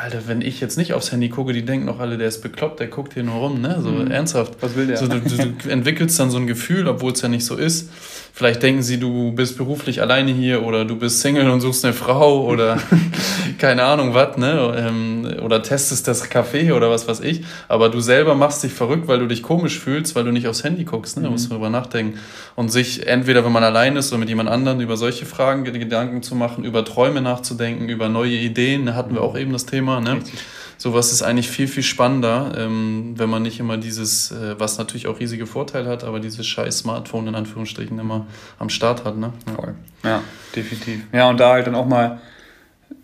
Alter, 0.00 0.22
wenn 0.26 0.40
ich 0.40 0.60
jetzt 0.60 0.78
nicht 0.78 0.94
aufs 0.94 1.12
Handy 1.12 1.28
gucke, 1.28 1.52
die 1.52 1.62
denken 1.62 1.84
noch 1.84 1.98
alle, 2.00 2.16
der 2.16 2.26
ist 2.26 2.40
bekloppt, 2.40 2.80
der 2.80 2.86
guckt 2.86 3.12
hier 3.12 3.22
nur 3.22 3.34
rum, 3.34 3.60
ne? 3.60 3.80
So 3.82 3.90
mhm. 3.90 4.10
ernsthaft. 4.10 4.54
Was 4.60 4.74
will 4.74 4.86
der? 4.86 4.96
So, 4.96 5.06
du, 5.06 5.20
du, 5.20 5.68
entwickelst 5.68 6.18
dann 6.18 6.30
so 6.30 6.38
ein 6.38 6.46
Gefühl, 6.46 6.88
obwohl 6.88 7.12
es 7.12 7.20
ja 7.20 7.28
nicht 7.28 7.44
so 7.44 7.54
ist. 7.54 7.90
Vielleicht 8.32 8.62
denken 8.62 8.82
sie, 8.82 8.98
du 8.98 9.32
bist 9.32 9.58
beruflich 9.58 10.00
alleine 10.00 10.32
hier 10.32 10.62
oder 10.62 10.86
du 10.86 10.96
bist 10.96 11.20
Single 11.20 11.50
und 11.50 11.60
suchst 11.60 11.84
eine 11.84 11.92
Frau 11.92 12.46
oder 12.46 12.78
keine 13.60 13.84
Ahnung 13.84 14.14
was, 14.14 14.36
ne? 14.36 14.74
Ähm, 14.76 15.40
oder 15.42 15.62
testest 15.62 16.08
das 16.08 16.28
Café 16.28 16.72
oder 16.74 16.90
was 16.90 17.06
weiß 17.06 17.20
ich. 17.20 17.44
Aber 17.68 17.88
du 17.88 18.00
selber 18.00 18.34
machst 18.34 18.64
dich 18.64 18.72
verrückt, 18.72 19.06
weil 19.06 19.18
du 19.20 19.26
dich 19.26 19.42
komisch 19.42 19.78
fühlst, 19.78 20.16
weil 20.16 20.24
du 20.24 20.32
nicht 20.32 20.48
aufs 20.48 20.64
Handy 20.64 20.84
guckst, 20.84 21.16
ne? 21.16 21.22
Da 21.22 21.30
musst 21.30 21.46
du 21.46 21.54
drüber 21.54 21.70
nachdenken. 21.70 22.18
Und 22.56 22.70
sich 22.70 23.06
entweder, 23.06 23.44
wenn 23.44 23.52
man 23.52 23.62
allein 23.62 23.96
ist 23.96 24.10
oder 24.10 24.18
mit 24.18 24.28
jemand 24.28 24.48
anderem 24.48 24.80
über 24.80 24.96
solche 24.96 25.26
Fragen 25.26 25.64
Gedanken 25.64 26.22
zu 26.22 26.34
machen, 26.34 26.64
über 26.64 26.84
Träume 26.84 27.20
nachzudenken, 27.20 27.88
über 27.88 28.08
neue 28.08 28.36
Ideen, 28.36 28.86
da 28.86 28.94
hatten 28.94 29.14
wir 29.14 29.22
auch 29.22 29.38
eben 29.38 29.52
das 29.52 29.66
Thema, 29.66 30.00
ne? 30.00 30.16
Richtig 30.16 30.40
sowas 30.80 31.12
ist 31.12 31.22
eigentlich 31.22 31.50
viel, 31.50 31.68
viel 31.68 31.82
spannender, 31.82 32.52
ähm, 32.56 33.12
wenn 33.16 33.28
man 33.28 33.42
nicht 33.42 33.60
immer 33.60 33.76
dieses, 33.76 34.30
äh, 34.30 34.58
was 34.58 34.78
natürlich 34.78 35.08
auch 35.08 35.20
riesige 35.20 35.46
Vorteile 35.46 35.90
hat, 35.90 36.04
aber 36.04 36.20
dieses 36.20 36.46
scheiß 36.46 36.78
Smartphone 36.78 37.26
in 37.26 37.34
Anführungsstrichen 37.34 37.98
immer 37.98 38.26
am 38.58 38.70
Start 38.70 39.04
hat. 39.04 39.18
Ne? 39.18 39.32
Ja. 39.46 39.74
Ja, 40.02 40.22
definitiv. 40.56 41.02
Ja, 41.12 41.28
und 41.28 41.38
da 41.38 41.52
halt 41.52 41.66
dann 41.66 41.74
auch 41.74 41.86
mal 41.86 42.20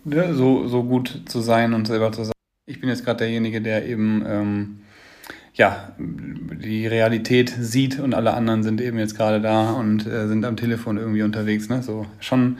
ne, 0.07 0.33
so, 0.33 0.67
so 0.67 0.83
gut 0.83 1.23
zu 1.25 1.41
sein 1.41 1.73
und 1.73 1.87
selber 1.87 2.11
zu 2.11 2.23
sein. 2.23 2.33
Ich 2.65 2.81
bin 2.81 2.89
jetzt 2.89 3.05
gerade 3.05 3.19
derjenige, 3.19 3.61
der 3.61 3.85
eben 3.85 4.23
ähm, 4.27 4.79
ja, 5.53 5.93
die 5.97 6.85
Realität 6.85 7.49
sieht 7.49 7.99
und 7.99 8.13
alle 8.13 8.33
anderen 8.33 8.63
sind 8.63 8.79
eben 8.79 8.99
jetzt 8.99 9.17
gerade 9.17 9.41
da 9.41 9.71
und 9.71 10.05
äh, 10.05 10.27
sind 10.27 10.45
am 10.45 10.55
Telefon 10.55 10.97
irgendwie 10.97 11.23
unterwegs. 11.23 11.69
Ne? 11.69 11.81
So, 11.81 12.05
schon, 12.19 12.57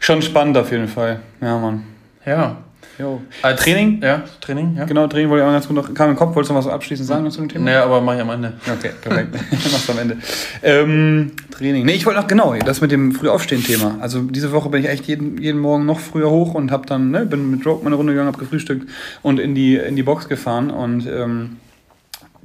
schon 0.00 0.22
spannend 0.22 0.56
auf 0.56 0.70
jeden 0.70 0.88
Fall. 0.88 1.20
Ja, 1.40 1.58
Mann. 1.58 1.82
Ja, 2.24 2.62
Jo. 2.98 3.20
Als 3.42 3.60
Training? 3.60 4.00
Ja, 4.02 4.24
Training, 4.40 4.76
ja. 4.76 4.84
Genau, 4.84 5.06
Training 5.06 5.28
wollte 5.28 5.44
ich 5.44 5.48
auch 5.48 5.52
ganz 5.52 5.66
gut 5.66 5.76
noch. 5.76 5.92
Kam 5.92 6.10
im 6.10 6.16
Kopf, 6.16 6.34
wolltest 6.34 6.50
du 6.50 6.54
noch 6.54 6.64
was 6.64 6.72
abschließend 6.72 7.06
sagen 7.06 7.30
zu 7.30 7.40
dem 7.40 7.48
Thema? 7.48 7.66
Naja, 7.66 7.84
aber 7.84 8.00
mach 8.00 8.14
ich 8.14 8.20
am 8.20 8.30
Ende. 8.30 8.54
Okay, 8.62 8.90
perfekt. 9.02 9.34
Machst 9.50 9.88
du 9.88 9.92
am 9.92 9.98
Ende. 9.98 10.16
Ähm, 10.62 11.32
Training. 11.50 11.84
Nee, 11.84 11.92
ich 11.92 12.06
wollte 12.06 12.20
noch, 12.20 12.26
genau, 12.26 12.54
das 12.54 12.80
mit 12.80 12.92
dem 12.92 13.12
Frühaufstehen-Thema. 13.12 13.98
Also 14.00 14.22
diese 14.22 14.52
Woche 14.52 14.70
bin 14.70 14.82
ich 14.82 14.88
echt 14.88 15.06
jeden, 15.06 15.38
jeden 15.38 15.60
Morgen 15.60 15.84
noch 15.84 16.00
früher 16.00 16.30
hoch 16.30 16.54
und 16.54 16.70
hab 16.70 16.86
dann, 16.86 17.10
ne, 17.10 17.26
bin 17.26 17.50
mit 17.50 17.66
Rope 17.66 17.84
meine 17.84 17.96
Runde 17.96 18.12
gegangen, 18.12 18.32
hab 18.32 18.38
gefrühstückt 18.38 18.88
und 19.22 19.38
in 19.38 19.54
die, 19.54 19.76
in 19.76 19.96
die 19.96 20.02
Box 20.02 20.28
gefahren 20.28 20.70
und 20.70 21.06
ähm, 21.06 21.56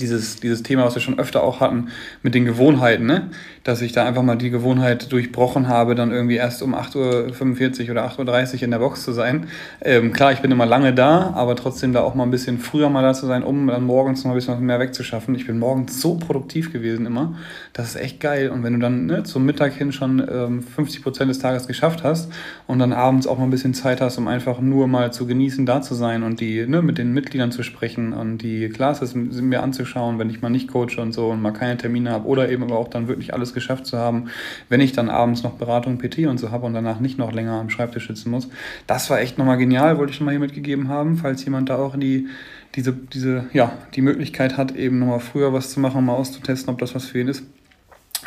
dieses, 0.01 0.37
dieses 0.37 0.63
Thema, 0.63 0.85
was 0.85 0.95
wir 0.95 1.01
schon 1.01 1.19
öfter 1.19 1.43
auch 1.43 1.59
hatten, 1.59 1.89
mit 2.23 2.35
den 2.35 2.45
Gewohnheiten, 2.45 3.05
ne? 3.05 3.29
dass 3.63 3.81
ich 3.81 3.91
da 3.91 4.05
einfach 4.05 4.23
mal 4.23 4.35
die 4.35 4.49
Gewohnheit 4.49 5.11
durchbrochen 5.11 5.67
habe, 5.67 5.93
dann 5.93 6.11
irgendwie 6.11 6.35
erst 6.35 6.63
um 6.63 6.73
8.45 6.73 7.85
Uhr 7.85 7.91
oder 7.91 8.05
8.30 8.07 8.55
Uhr 8.55 8.63
in 8.63 8.71
der 8.71 8.79
Box 8.79 9.03
zu 9.03 9.11
sein. 9.11 9.47
Ähm, 9.81 10.13
klar, 10.13 10.31
ich 10.31 10.39
bin 10.39 10.51
immer 10.51 10.65
lange 10.65 10.93
da, 10.93 11.31
aber 11.35 11.55
trotzdem 11.55 11.93
da 11.93 12.01
auch 12.01 12.15
mal 12.15 12.23
ein 12.23 12.31
bisschen 12.31 12.57
früher 12.57 12.89
mal 12.89 13.03
da 13.03 13.13
zu 13.13 13.27
sein, 13.27 13.43
um 13.43 13.67
dann 13.67 13.83
morgens 13.83 14.23
noch 14.23 14.31
ein 14.31 14.35
bisschen 14.35 14.59
mehr 14.65 14.79
wegzuschaffen. 14.79 15.35
Ich 15.35 15.45
bin 15.45 15.59
morgens 15.59 16.01
so 16.01 16.15
produktiv 16.15 16.73
gewesen 16.73 17.05
immer. 17.05 17.35
Das 17.73 17.89
ist 17.89 17.95
echt 17.95 18.19
geil. 18.19 18.49
Und 18.49 18.63
wenn 18.63 18.73
du 18.73 18.79
dann 18.79 19.05
ne, 19.05 19.23
zum 19.23 19.45
Mittag 19.45 19.73
hin 19.73 19.91
schon 19.91 20.19
ähm, 20.27 20.63
50 20.63 21.03
Prozent 21.03 21.29
des 21.29 21.39
Tages 21.39 21.67
geschafft 21.67 22.03
hast 22.03 22.31
und 22.65 22.79
dann 22.79 22.93
abends 22.93 23.27
auch 23.27 23.37
mal 23.37 23.43
ein 23.43 23.51
bisschen 23.51 23.75
Zeit 23.75 24.01
hast, 24.01 24.17
um 24.17 24.27
einfach 24.27 24.59
nur 24.59 24.87
mal 24.87 25.13
zu 25.13 25.27
genießen, 25.27 25.67
da 25.67 25.81
zu 25.81 25.93
sein 25.93 26.23
und 26.23 26.39
die 26.39 26.65
ne, 26.65 26.81
mit 26.81 26.97
den 26.97 27.13
Mitgliedern 27.13 27.51
zu 27.51 27.61
sprechen 27.61 28.13
und 28.13 28.39
die 28.39 28.69
Classes 28.69 29.13
mir 29.13 29.61
anzuschauen, 29.61 29.81
wenn 29.95 30.29
ich 30.29 30.41
mal 30.41 30.49
nicht 30.49 30.67
coache 30.67 30.99
und 30.99 31.13
so 31.13 31.29
und 31.29 31.41
mal 31.41 31.51
keine 31.51 31.77
Termine 31.77 32.11
habe 32.11 32.27
oder 32.27 32.49
eben 32.49 32.63
aber 32.63 32.77
auch 32.77 32.87
dann 32.87 33.07
wirklich 33.07 33.33
alles 33.33 33.53
geschafft 33.53 33.85
zu 33.85 33.97
haben, 33.97 34.29
wenn 34.69 34.81
ich 34.81 34.91
dann 34.93 35.09
abends 35.09 35.43
noch 35.43 35.53
Beratung 35.53 35.97
PT 35.97 36.27
und 36.27 36.39
so 36.39 36.51
habe 36.51 36.65
und 36.65 36.73
danach 36.73 36.99
nicht 36.99 37.17
noch 37.17 37.31
länger 37.31 37.53
am 37.53 37.69
Schreibtisch 37.69 38.07
sitzen 38.07 38.31
muss. 38.31 38.49
Das 38.87 39.09
war 39.09 39.19
echt 39.19 39.37
nochmal 39.37 39.57
genial, 39.57 39.97
wollte 39.97 40.11
ich 40.11 40.17
schon 40.17 40.25
mal 40.25 40.31
hier 40.31 40.39
mitgegeben 40.39 40.87
haben, 40.87 41.17
falls 41.17 41.43
jemand 41.43 41.69
da 41.69 41.77
auch 41.77 41.95
die, 41.97 42.27
diese, 42.75 42.93
diese, 42.93 43.45
ja, 43.53 43.73
die 43.95 44.01
Möglichkeit 44.01 44.57
hat, 44.57 44.75
eben 44.75 44.99
nochmal 44.99 45.19
früher 45.19 45.53
was 45.53 45.71
zu 45.71 45.79
machen, 45.79 46.05
mal 46.05 46.13
auszutesten, 46.13 46.73
ob 46.73 46.79
das 46.79 46.95
was 46.95 47.05
für 47.05 47.19
ihn 47.19 47.27
ist. 47.27 47.43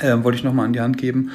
Ähm, 0.02 0.24
wollte 0.24 0.36
ich 0.36 0.44
nochmal 0.44 0.66
an 0.66 0.72
die 0.72 0.80
Hand 0.80 0.98
geben. 0.98 1.30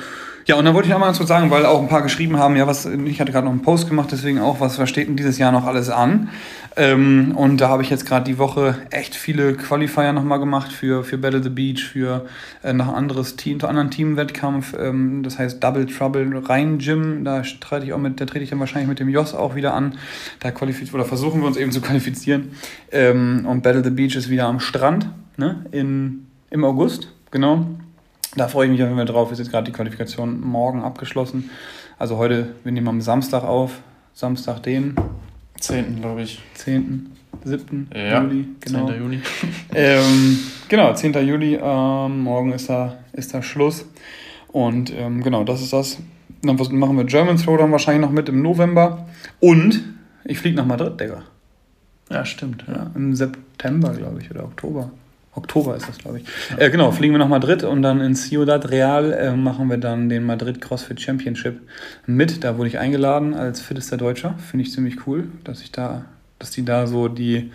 Ja, 0.46 0.56
und 0.56 0.66
dann 0.66 0.74
wollte 0.74 0.88
ich 0.88 0.92
noch 0.92 1.00
mal 1.00 1.06
ganz 1.06 1.18
kurz 1.18 1.30
sagen, 1.30 1.52
weil 1.52 1.66
auch 1.66 1.80
ein 1.80 1.90
paar 1.90 2.02
geschrieben 2.02 2.38
haben, 2.38 2.56
ja, 2.56 2.66
was, 2.66 2.86
ich 2.86 3.22
hatte 3.22 3.32
gerade 3.32 3.46
noch 3.46 3.52
einen 3.52 3.62
Post 3.62 3.88
gemacht, 3.88 4.10
deswegen 4.12 4.40
auch, 4.40 4.60
was, 4.60 4.80
was 4.80 4.90
steht 4.90 5.08
denn 5.08 5.16
dieses 5.16 5.38
Jahr 5.38 5.52
noch 5.52 5.66
alles 5.66 5.90
an? 5.90 6.30
Ähm, 6.76 7.34
und 7.36 7.60
da 7.62 7.70
habe 7.70 7.84
ich 7.84 7.90
jetzt 7.90 8.06
gerade 8.06 8.26
die 8.26 8.38
Woche 8.38 8.76
echt 8.92 9.16
viele 9.16 9.54
Qualifier 9.54 10.14
nochmal 10.14 10.40
gemacht 10.40 10.72
für, 10.72 11.04
für 11.04 11.18
Battle 11.18 11.42
the 11.42 11.50
Beach, 11.50 11.84
für 11.84 12.26
äh, 12.64 12.74
noch 12.74 12.94
anderes 12.94 13.36
Team, 13.36 13.60
einen 13.60 13.70
anderen 13.70 13.92
Teamwettkampf, 13.92 14.76
ähm, 14.80 15.24
das 15.24 15.40
heißt 15.40 15.64
Double 15.64 15.86
Trouble 15.86 16.42
Rhein 16.48 16.78
Gym, 16.78 17.24
da 17.24 17.42
trete 17.42 17.86
ich 17.86 17.94
auch 17.94 17.98
mit, 17.98 18.22
da 18.22 18.26
trete 18.26 18.44
ich 18.44 18.52
dann 18.52 18.60
wahrscheinlich 18.60 18.88
mit 18.88 19.00
dem 19.00 19.10
Joss 19.10 19.34
auch 19.34 19.56
wieder 19.56 19.74
an. 19.74 19.98
Da 20.40 20.52
qualifizieren 20.52 21.00
oder 21.00 21.08
versuchen 21.08 21.42
wir 21.42 21.48
uns 21.48 21.58
eben 21.58 21.72
zu 21.72 21.82
qualifizieren. 21.82 22.52
Ähm, 22.92 23.46
und 23.48 23.64
Battle 23.64 23.84
the 23.84 23.90
Beach 23.90 24.16
ist 24.16 24.30
wieder 24.30 24.46
am 24.46 24.60
Strand, 24.60 25.10
ne, 25.38 25.66
in, 25.72 26.28
im 26.50 26.64
August, 26.64 27.12
genau. 27.32 27.66
Da 28.36 28.48
freue 28.48 28.68
ich 28.68 28.72
mich 28.72 28.82
auf 28.84 28.88
jeden 28.88 28.98
Fall 28.98 29.08
drauf. 29.08 29.32
Ist 29.32 29.40
jetzt 29.40 29.50
gerade 29.50 29.66
die 29.66 29.72
Qualifikation 29.72 30.40
morgen 30.40 30.84
abgeschlossen. 30.84 31.50
Also 31.98 32.18
heute, 32.18 32.50
wir 32.64 32.72
nehmen 32.72 32.88
am 32.88 33.02
Samstag 33.02 33.44
auf. 33.44 33.80
Samstag 34.14 34.62
den 34.62 34.96
10. 35.60 36.02
glaube 36.02 36.24
ich. 36.24 36.42
10. 36.56 37.10
7. 37.44 37.90
Ja, 37.94 38.22
Juli, 38.22 38.48
genau. 38.60 38.88
10. 38.88 39.00
Juli. 39.00 39.22
ähm, 39.74 40.40
genau, 40.68 40.94
10. 40.94 41.14
Juli. 41.28 41.60
Ähm, 41.62 42.24
morgen 42.24 42.52
ist 42.54 42.70
da, 42.70 42.98
ist 43.14 43.34
da 43.34 43.42
Schluss. 43.42 43.86
Und 44.48 44.92
ähm, 44.96 45.24
genau, 45.24 45.44
das 45.44 45.62
ist 45.62 45.74
das. 45.74 45.98
Dann 46.42 46.56
machen 46.72 46.98
wir 46.98 47.04
German 47.04 47.38
Throwdown 47.38 47.72
wahrscheinlich 47.72 48.02
noch 48.02 48.12
mit 48.12 48.30
im 48.30 48.42
November. 48.42 49.06
Und 49.40 49.84
ich 50.24 50.40
fliege 50.40 50.56
nach 50.56 50.66
Madrid, 50.66 51.00
Digga. 51.00 51.24
Ja, 52.10 52.26
stimmt. 52.26 52.66
Ja, 52.68 52.90
Im 52.96 53.16
September, 53.16 53.94
glaube 53.94 54.22
ich, 54.22 54.32
oder 54.32 54.44
Oktober. 54.44 54.92
Oktober 55.40 55.76
ist 55.76 55.88
das, 55.88 55.98
glaube 55.98 56.20
ich. 56.20 56.26
Ja. 56.52 56.66
Äh, 56.66 56.70
genau, 56.70 56.92
fliegen 56.92 57.14
wir 57.14 57.20
nach 57.20 57.28
Madrid 57.28 57.64
und 57.64 57.82
dann 57.82 58.02
in 58.02 58.16
Ciudad 58.16 58.70
Real 58.70 59.12
äh, 59.14 59.32
machen 59.36 59.70
wir 59.70 59.78
dann 59.78 60.10
den 60.10 60.24
Madrid 60.24 60.62
CrossFit 60.62 61.02
Championship 61.02 61.60
mit. 62.06 62.44
Da 62.44 62.58
wurde 62.58 62.68
ich 62.68 62.78
eingeladen 62.78 63.34
als 63.34 63.62
fittester 63.62 63.98
Deutscher. 63.98 64.36
Finde 64.38 64.66
ich 64.66 64.72
ziemlich 64.72 65.08
cool, 65.08 65.30
dass 65.44 65.62
ich 65.62 65.72
da, 65.72 66.06
dass 66.38 66.52
die 66.52 66.64
da 66.64 66.88
so 66.88 67.08
die, 67.08 67.52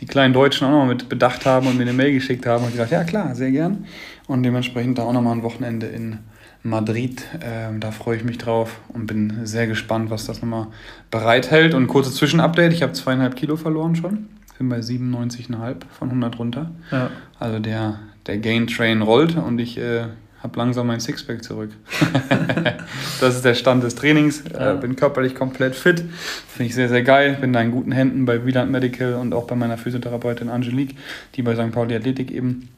die 0.00 0.06
kleinen 0.06 0.34
Deutschen 0.34 0.66
auch 0.66 0.70
noch 0.70 0.86
mit 0.86 1.08
bedacht 1.08 1.46
haben 1.46 1.66
und 1.66 1.76
mir 1.76 1.84
eine 1.84 1.92
Mail 1.92 2.12
geschickt 2.12 2.44
haben 2.44 2.64
und 2.64 2.72
gesagt, 2.72 2.90
ja 2.90 3.04
klar, 3.04 3.34
sehr 3.34 3.50
gern. 3.50 3.86
Und 4.26 4.42
dementsprechend 4.42 4.98
da 4.98 5.04
auch 5.04 5.12
nochmal 5.12 5.36
ein 5.36 5.42
Wochenende 5.42 5.86
in 5.86 6.18
Madrid. 6.62 7.24
Ähm, 7.42 7.80
da 7.80 7.90
freue 7.90 8.16
ich 8.16 8.24
mich 8.24 8.38
drauf 8.38 8.80
und 8.88 9.06
bin 9.06 9.46
sehr 9.46 9.66
gespannt, 9.66 10.10
was 10.10 10.26
das 10.26 10.42
nochmal 10.42 10.68
bereithält. 11.10 11.74
Und 11.74 11.88
kurzes 11.88 12.14
Zwischenupdate, 12.16 12.72
ich 12.72 12.82
habe 12.82 12.92
zweieinhalb 12.92 13.36
Kilo 13.36 13.56
verloren 13.56 13.96
schon. 13.96 14.28
Bin 14.58 14.68
bei 14.68 14.78
97,5 14.78 15.76
von 15.90 16.08
100 16.08 16.38
runter. 16.38 16.70
Ja. 16.90 17.10
Also 17.38 17.58
der, 17.58 17.98
der 18.26 18.38
Gain 18.38 18.66
Train 18.66 19.02
rollt 19.02 19.36
und 19.36 19.58
ich 19.58 19.78
äh, 19.78 20.04
habe 20.42 20.58
langsam 20.58 20.88
mein 20.88 21.00
Sixpack 21.00 21.44
zurück. 21.44 21.70
das 23.20 23.36
ist 23.36 23.44
der 23.44 23.54
Stand 23.54 23.84
des 23.84 23.94
Trainings. 23.94 24.40
Äh, 24.42 24.52
ja. 24.52 24.72
Äh, 24.72 24.76
bin 24.76 24.96
körperlich 24.96 25.34
komplett 25.34 25.76
fit. 25.76 26.00
Finde 26.48 26.68
ich 26.68 26.74
sehr, 26.74 26.88
sehr 26.88 27.02
geil. 27.02 27.38
Bin 27.40 27.52
da 27.52 27.60
in 27.60 27.70
guten 27.70 27.92
Händen 27.92 28.24
bei 28.24 28.44
Wieland 28.44 28.70
Medical 28.70 29.14
und 29.14 29.34
auch 29.34 29.46
bei 29.46 29.54
meiner 29.54 29.78
Physiotherapeutin 29.78 30.48
Angelique, 30.48 30.96
die 31.34 31.42
bei 31.42 31.54
St. 31.54 31.72
Pauli 31.72 31.94
Athletik 31.94 32.30
eben 32.30 32.68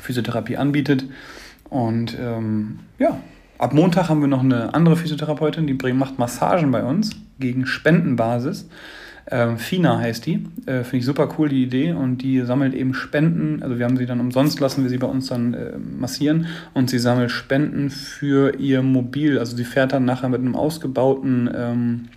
Physiotherapie 0.00 0.56
anbietet. 0.56 1.04
Und 1.68 2.16
ähm, 2.20 2.80
ja, 2.98 3.20
ab 3.58 3.74
Montag 3.74 4.08
haben 4.08 4.20
wir 4.20 4.28
noch 4.28 4.42
eine 4.42 4.74
andere 4.74 4.96
Physiotherapeutin, 4.96 5.66
die 5.66 5.92
macht 5.92 6.18
Massagen 6.18 6.70
bei 6.70 6.84
uns 6.84 7.10
gegen 7.40 7.66
Spendenbasis. 7.66 8.68
Ähm, 9.30 9.58
Fina 9.58 9.98
heißt 9.98 10.26
die. 10.26 10.46
Äh, 10.66 10.84
Finde 10.84 10.98
ich 10.98 11.04
super 11.04 11.28
cool, 11.38 11.48
die 11.48 11.62
Idee. 11.62 11.92
Und 11.92 12.18
die 12.18 12.40
sammelt 12.40 12.74
eben 12.74 12.94
Spenden. 12.94 13.62
Also 13.62 13.78
wir 13.78 13.84
haben 13.84 13.96
sie 13.96 14.06
dann 14.06 14.20
umsonst, 14.20 14.60
lassen 14.60 14.82
wir 14.82 14.90
sie 14.90 14.98
bei 14.98 15.06
uns 15.06 15.28
dann 15.28 15.54
äh, 15.54 15.76
massieren. 15.78 16.46
Und 16.74 16.90
sie 16.90 16.98
sammelt 16.98 17.30
Spenden 17.30 17.90
für 17.90 18.58
ihr 18.58 18.82
Mobil. 18.82 19.38
Also 19.38 19.56
sie 19.56 19.64
fährt 19.64 19.92
dann 19.92 20.04
nachher 20.04 20.28
mit 20.28 20.40
einem 20.40 20.56
ausgebauten 20.56 21.50
ähm, 21.54 22.08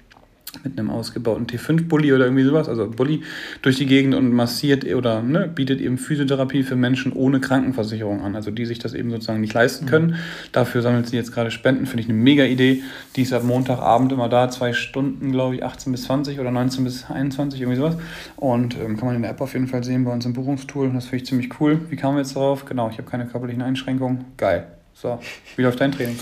mit 0.63 0.77
einem 0.77 0.89
ausgebauten 0.89 1.47
T5-Bully 1.47 2.13
oder 2.13 2.25
irgendwie 2.25 2.43
sowas, 2.43 2.67
also 2.67 2.87
Bully, 2.87 3.21
durch 3.61 3.77
die 3.77 3.85
Gegend 3.85 4.15
und 4.15 4.31
massiert 4.33 4.85
oder 4.85 5.21
ne, 5.21 5.47
bietet 5.47 5.79
eben 5.81 5.97
Physiotherapie 5.97 6.63
für 6.63 6.75
Menschen 6.75 7.13
ohne 7.13 7.39
Krankenversicherung 7.39 8.21
an, 8.21 8.35
also 8.35 8.51
die 8.51 8.65
sich 8.65 8.79
das 8.79 8.93
eben 8.93 9.09
sozusagen 9.11 9.41
nicht 9.41 9.53
leisten 9.53 9.85
können. 9.85 10.07
Mhm. 10.07 10.15
Dafür 10.51 10.81
sammelt 10.81 11.07
sie 11.07 11.15
jetzt 11.15 11.31
gerade 11.33 11.51
Spenden, 11.51 11.85
finde 11.85 12.03
ich 12.03 12.09
eine 12.09 12.17
mega 12.17 12.43
Idee. 12.43 12.83
Die 13.15 13.21
ist 13.21 13.33
ab 13.33 13.43
Montagabend 13.43 14.11
immer 14.11 14.29
da, 14.29 14.49
zwei 14.49 14.73
Stunden, 14.73 15.31
glaube 15.31 15.55
ich, 15.55 15.63
18 15.63 15.91
bis 15.91 16.03
20 16.03 16.39
oder 16.39 16.51
19 16.51 16.83
bis 16.83 17.05
21, 17.09 17.61
irgendwie 17.61 17.77
sowas. 17.77 17.97
Und 18.35 18.75
ähm, 18.77 18.97
kann 18.97 19.07
man 19.07 19.15
in 19.15 19.21
der 19.21 19.31
App 19.31 19.41
auf 19.41 19.53
jeden 19.53 19.67
Fall 19.67 19.83
sehen 19.83 20.03
bei 20.03 20.11
uns 20.11 20.25
im 20.25 20.33
Buchungstool. 20.33 20.91
Das 20.93 21.05
finde 21.05 21.23
ich 21.23 21.25
ziemlich 21.25 21.59
cool. 21.59 21.79
Wie 21.89 21.95
kamen 21.95 22.17
wir 22.17 22.21
jetzt 22.21 22.35
darauf? 22.35 22.65
Genau, 22.65 22.89
ich 22.89 22.97
habe 22.97 23.09
keine 23.09 23.25
körperlichen 23.25 23.61
Einschränkungen. 23.61 24.25
Geil. 24.37 24.67
So, 24.93 25.19
wie 25.55 25.61
läuft 25.61 25.79
dein 25.79 25.91
Training? 25.91 26.19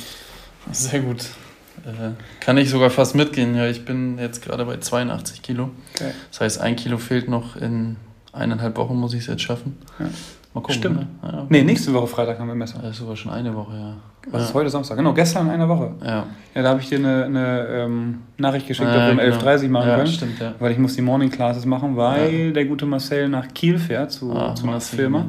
Sehr 0.72 1.00
gut. 1.00 1.26
Äh, 1.86 2.12
kann 2.40 2.58
ich 2.58 2.70
sogar 2.70 2.90
fast 2.90 3.16
mitgehen. 3.16 3.56
Ja, 3.56 3.68
ich 3.68 3.86
bin 3.86 4.18
jetzt 4.18 4.42
gerade 4.42 4.66
bei 4.66 4.78
82 4.78 5.42
Kilo. 5.42 5.72
Okay. 5.96 6.12
Das 6.32 6.42
heißt, 6.42 6.62
ein 6.62 6.76
Kilo 6.76 6.98
fehlt 6.98 7.30
noch. 7.30 7.56
In 7.56 7.98
eineinhalb 8.34 8.78
Wochen 8.78 8.96
muss 8.96 9.14
ich 9.14 9.22
es 9.22 9.28
jetzt 9.28 9.42
schaffen. 9.42 9.78
Ja. 10.00 10.06
Mal 10.54 10.62
gucken. 10.62 10.76
Stimmt. 10.76 11.00
Ne? 11.00 11.08
Ja, 11.24 11.46
nee, 11.50 11.64
nächste 11.64 11.94
Woche 11.94 12.08
Freitag 12.08 12.40
haben 12.40 12.48
wir 12.48 12.56
Messer. 12.56 12.80
Das 12.82 12.92
ist 12.92 12.98
sogar 12.98 13.16
schon 13.16 13.32
eine 13.32 13.56
Woche, 13.56 13.76
ja. 13.76 13.98
Was 14.32 14.42
ja. 14.42 14.48
ist 14.48 14.54
heute 14.54 14.70
Samstag? 14.70 14.98
Genau, 14.98 15.14
gestern 15.14 15.48
in 15.48 15.54
einer 15.54 15.70
Woche. 15.70 15.92
Ja. 16.04 16.26
Ja, 16.56 16.64
da 16.64 16.70
habe 16.70 16.82
ich 16.82 16.90
dir 16.90 16.98
eine, 16.98 17.26
eine 17.26 17.68
ähm, 17.70 18.20
Nachricht 18.38 18.68
geschickt, 18.68 18.90
ja, 18.90 18.96
ob 18.96 19.18
wir 19.18 19.24
um 19.24 19.32
genau. 19.32 19.46
11.30 19.46 19.64
Uhr 19.64 19.70
machen 19.70 19.88
ja, 19.88 19.96
können. 19.98 20.08
Stimmt, 20.08 20.40
ja. 20.40 20.54
Weil 20.60 20.72
ich 20.72 20.80
muss 20.80 20.96
die 20.96 21.02
Morning 21.02 21.30
Classes 21.30 21.66
machen, 21.66 21.96
weil 21.96 22.54
der 22.54 22.66
gute 22.66 22.88
Marcel 22.88 23.30
nach 23.30 23.48
Kiel 23.54 23.78
fährt 23.78 24.12
zu, 24.12 24.36
ah, 24.36 24.56
zu 24.56 24.68
einer 24.68 24.82
Firma. 24.82 25.26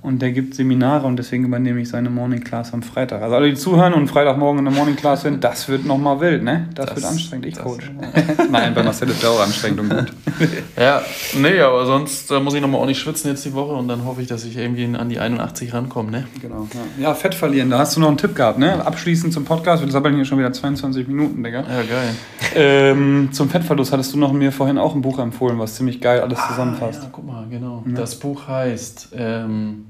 Und 0.00 0.22
der 0.22 0.32
gibt 0.32 0.54
Seminare 0.54 1.06
und 1.06 1.16
deswegen 1.16 1.44
übernehme 1.44 1.80
ich 1.80 1.90
seine 1.90 2.08
Morning 2.08 2.42
Class 2.42 2.72
am 2.72 2.82
Freitag. 2.82 3.20
Also 3.20 3.36
alle, 3.36 3.50
die 3.50 3.56
zuhören 3.56 3.92
und 3.92 4.08
Freitagmorgen 4.08 4.60
in 4.60 4.64
der 4.64 4.74
Morning 4.74 4.96
Class 4.96 5.22
sind, 5.22 5.44
das 5.44 5.68
wird 5.68 5.84
nochmal 5.84 6.20
wild, 6.20 6.42
ne? 6.42 6.68
Das, 6.74 6.86
das, 6.86 6.96
wird 6.96 7.06
anstrengend. 7.06 7.46
Ich 7.46 7.56
coach. 7.56 7.90
Nein, 8.50 8.74
bei 8.74 8.82
Marcel 8.82 9.10
ist 9.10 9.24
auch 9.24 9.40
anstrengend 9.40 9.80
und 9.80 9.90
gut. 9.90 10.12
ja, 10.76 11.02
nee, 11.38 11.60
aber 11.60 11.84
sonst 11.84 12.30
äh, 12.30 12.40
muss 12.40 12.54
ich 12.54 12.62
nochmal 12.62 12.80
auch 12.80 12.86
nicht 12.86 12.98
schwitzen 12.98 13.30
jetzt 13.30 13.44
die 13.44 13.52
Woche 13.52 13.74
und 13.74 13.86
dann 13.88 14.04
hoffe 14.06 14.22
ich, 14.22 14.28
dass 14.28 14.44
ich 14.44 14.56
irgendwie 14.56 14.84
an 14.96 15.08
die 15.08 15.18
81 15.18 15.74
rankomme, 15.74 16.10
ne? 16.10 16.26
Genau. 16.40 16.66
Ja. 16.98 17.14
Fett 17.14 17.34
verlieren, 17.34 17.70
da 17.70 17.78
hast 17.78 17.96
du 17.96 18.00
noch 18.00 18.08
einen 18.08 18.16
Tipp 18.16 18.33
gehabt, 18.34 18.58
ne? 18.58 18.84
Abschließend 18.84 19.32
zum 19.32 19.44
Podcast, 19.44 19.84
wir 19.84 19.90
sabbeln 19.90 20.16
hier 20.16 20.24
schon 20.24 20.38
wieder 20.38 20.52
22 20.52 21.08
Minuten, 21.08 21.42
Digga. 21.42 21.60
Ja, 21.60 21.82
geil. 21.82 22.14
Ähm, 22.54 23.30
zum 23.32 23.48
Fettverlust 23.48 23.92
hattest 23.92 24.12
du 24.12 24.18
noch 24.18 24.32
mir 24.32 24.52
vorhin 24.52 24.78
auch 24.78 24.94
ein 24.94 25.02
Buch 25.02 25.18
empfohlen, 25.18 25.58
was 25.58 25.74
ziemlich 25.76 26.00
geil 26.00 26.20
alles 26.20 26.38
ah, 26.38 26.48
zusammenfasst. 26.48 27.02
Ja, 27.02 27.08
guck 27.10 27.26
mal, 27.26 27.46
genau. 27.48 27.82
Ja. 27.86 27.94
Das 27.94 28.16
Buch 28.16 28.46
heißt 28.46 29.10
ähm, 29.16 29.86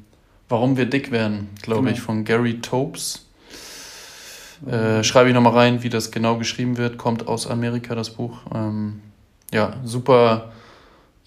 Warum 0.48 0.76
wir 0.76 0.86
dick 0.86 1.10
werden, 1.10 1.48
glaube 1.62 1.84
genau. 1.84 1.92
ich, 1.92 2.00
von 2.00 2.24
Gary 2.24 2.60
Topes. 2.60 3.26
Äh, 4.66 5.02
schreibe 5.02 5.28
ich 5.28 5.34
nochmal 5.34 5.54
rein, 5.54 5.82
wie 5.82 5.88
das 5.88 6.10
genau 6.10 6.36
geschrieben 6.36 6.76
wird. 6.76 6.98
Kommt 6.98 7.26
aus 7.26 7.46
Amerika, 7.46 7.94
das 7.94 8.10
Buch. 8.10 8.38
Ähm, 8.54 9.00
ja, 9.52 9.74
super. 9.84 10.52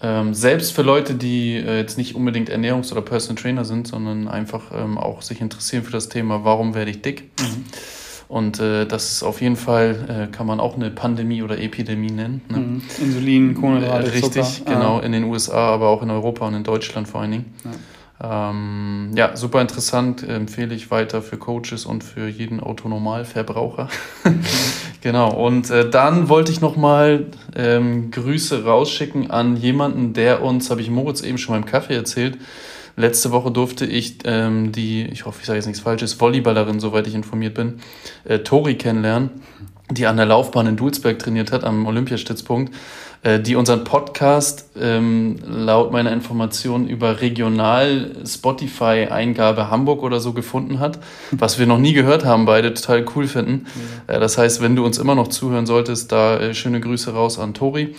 Ähm, 0.00 0.32
selbst 0.32 0.72
für 0.72 0.82
Leute, 0.82 1.14
die 1.14 1.56
äh, 1.56 1.78
jetzt 1.78 1.98
nicht 1.98 2.14
unbedingt 2.14 2.50
Ernährungs- 2.50 2.92
oder 2.92 3.02
Personal 3.02 3.42
Trainer 3.42 3.64
sind, 3.64 3.88
sondern 3.88 4.28
einfach 4.28 4.70
ähm, 4.72 4.96
auch 4.96 5.22
sich 5.22 5.40
interessieren 5.40 5.82
für 5.82 5.90
das 5.90 6.08
Thema, 6.08 6.44
warum 6.44 6.74
werde 6.74 6.90
ich 6.90 7.02
dick? 7.02 7.30
Mhm. 7.40 7.64
Und 8.28 8.60
äh, 8.60 8.86
das 8.86 9.10
ist 9.10 9.22
auf 9.22 9.40
jeden 9.40 9.56
Fall, 9.56 10.28
äh, 10.30 10.36
kann 10.36 10.46
man 10.46 10.60
auch 10.60 10.76
eine 10.76 10.90
Pandemie 10.90 11.42
oder 11.42 11.58
Epidemie 11.58 12.10
nennen. 12.10 12.42
Ne? 12.48 12.58
Mhm. 12.58 12.82
Insulin, 13.00 13.54
Kohlenhydrate, 13.54 14.06
äh, 14.06 14.10
Richtig, 14.10 14.44
Zucker. 14.44 14.74
genau, 14.74 14.98
ah. 14.98 15.02
in 15.02 15.12
den 15.12 15.24
USA, 15.24 15.70
aber 15.70 15.88
auch 15.88 16.02
in 16.02 16.10
Europa 16.10 16.46
und 16.46 16.54
in 16.54 16.62
Deutschland 16.62 17.08
vor 17.08 17.22
allen 17.22 17.30
Dingen. 17.32 17.54
Ja, 17.64 17.70
ähm, 18.22 19.10
ja 19.14 19.36
super 19.36 19.60
interessant, 19.60 20.26
empfehle 20.26 20.74
ich 20.74 20.90
weiter 20.90 21.22
für 21.22 21.36
Coaches 21.36 21.86
und 21.86 22.02
für 22.02 22.28
jeden 22.28 22.60
Autonormalverbraucher. 22.60 23.88
genau, 25.00 25.32
und 25.32 25.70
äh, 25.70 25.88
dann 25.88 26.28
wollte 26.28 26.50
ich 26.52 26.60
nochmal 26.60 27.26
ähm, 27.54 28.10
Grüße 28.10 28.64
rausschicken 28.64 29.30
an 29.30 29.56
jemanden, 29.56 30.12
der 30.12 30.42
uns, 30.42 30.70
habe 30.70 30.80
ich 30.80 30.90
Moritz 30.90 31.22
eben 31.22 31.38
schon 31.38 31.54
beim 31.54 31.64
Kaffee 31.64 31.94
erzählt, 31.94 32.38
Letzte 32.98 33.30
Woche 33.30 33.52
durfte 33.52 33.86
ich 33.86 34.18
ähm, 34.24 34.72
die, 34.72 35.04
ich 35.04 35.24
hoffe, 35.24 35.38
ich 35.40 35.46
sage 35.46 35.56
jetzt 35.56 35.66
nichts 35.66 35.80
Falsches, 35.80 36.14
Volleyballerin, 36.14 36.80
soweit 36.80 37.06
ich 37.06 37.14
informiert 37.14 37.54
bin, 37.54 37.78
äh, 38.24 38.40
Tori 38.40 38.74
kennenlernen, 38.74 39.30
die 39.88 40.08
an 40.08 40.16
der 40.16 40.26
Laufbahn 40.26 40.66
in 40.66 40.76
Dulsberg 40.76 41.16
trainiert 41.20 41.52
hat, 41.52 41.62
am 41.62 41.86
Olympiastützpunkt. 41.86 42.74
Äh, 43.22 43.40
die 43.40 43.56
unseren 43.56 43.82
Podcast 43.82 44.70
ähm, 44.80 45.36
laut 45.44 45.90
meiner 45.90 46.12
Information 46.12 46.88
über 46.88 47.20
regional 47.20 48.12
Spotify-Eingabe 48.24 49.70
Hamburg 49.70 50.02
oder 50.02 50.20
so 50.20 50.32
gefunden 50.32 50.78
hat, 50.78 51.00
was 51.32 51.58
wir 51.58 51.66
noch 51.66 51.78
nie 51.78 51.94
gehört 51.94 52.24
haben, 52.24 52.46
beide 52.46 52.72
total 52.74 53.04
cool 53.16 53.26
finden. 53.26 53.66
Ja. 54.08 54.14
Äh, 54.14 54.20
das 54.20 54.38
heißt, 54.38 54.62
wenn 54.62 54.76
du 54.76 54.84
uns 54.84 54.98
immer 54.98 55.16
noch 55.16 55.28
zuhören 55.28 55.66
solltest, 55.66 56.12
da 56.12 56.38
äh, 56.38 56.54
schöne 56.54 56.80
Grüße 56.80 57.12
raus 57.12 57.38
an 57.40 57.54
Tori. 57.54 57.94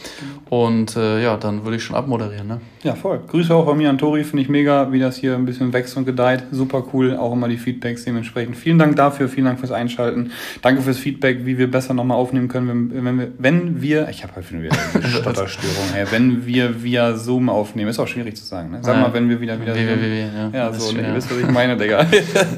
Und 0.49 0.95
äh, 0.95 1.21
ja, 1.21 1.35
dann 1.35 1.65
würde 1.65 1.77
ich 1.77 1.83
schon 1.83 1.97
abmoderieren. 1.97 2.47
Ne? 2.47 2.61
Ja, 2.83 2.95
voll. 2.95 3.19
Grüße 3.27 3.53
auch 3.53 3.65
von 3.65 3.77
mir 3.77 3.89
an 3.89 3.97
Tori, 3.97 4.23
finde 4.23 4.43
ich 4.43 4.49
mega, 4.49 4.91
wie 4.91 4.99
das 4.99 5.17
hier 5.17 5.35
ein 5.35 5.45
bisschen 5.45 5.73
wächst 5.73 5.97
und 5.97 6.05
gedeiht. 6.05 6.43
Super 6.51 6.85
cool, 6.93 7.17
auch 7.17 7.33
immer 7.33 7.49
die 7.49 7.57
Feedbacks 7.57 8.05
dementsprechend. 8.05 8.55
Vielen 8.55 8.79
Dank 8.79 8.95
dafür, 8.95 9.27
vielen 9.27 9.47
Dank 9.47 9.59
fürs 9.59 9.71
Einschalten. 9.71 10.31
Danke 10.61 10.81
fürs 10.81 10.97
Feedback, 10.97 11.45
wie 11.45 11.57
wir 11.57 11.69
besser 11.69 11.93
nochmal 11.93 12.17
aufnehmen 12.17 12.47
können, 12.47 12.91
wenn, 12.93 13.05
wenn 13.05 13.19
wir, 13.19 13.31
wenn 13.37 13.81
wir 13.81 14.07
ich 14.09 14.23
habe 14.23 14.35
heute 14.37 14.61
wieder 14.61 14.75
Stotterstörung. 15.09 15.93
Ey. 15.95 16.05
Wenn 16.11 16.45
wir 16.45 16.83
via 16.83 17.15
Zoom 17.15 17.49
aufnehmen, 17.49 17.89
ist 17.89 17.99
auch 17.99 18.07
schwierig 18.07 18.35
zu 18.35 18.45
sagen. 18.45 18.71
Ne? 18.71 18.79
Sag 18.81 18.95
ja. 18.95 19.01
mal, 19.01 19.13
wenn 19.13 19.29
wir 19.29 19.41
wieder 19.41 19.59
wieder. 19.61 19.75
Wie, 19.75 19.87
wie, 19.87 20.11
wie, 20.11 20.19
ja, 20.19 20.49
ja 20.53 20.73
so, 20.73 20.91
ne, 20.91 21.07
ihr 21.07 21.15
wisst, 21.15 21.31
was 21.31 21.37
ich 21.37 21.49
meine, 21.49 21.77
Digga. 21.77 22.05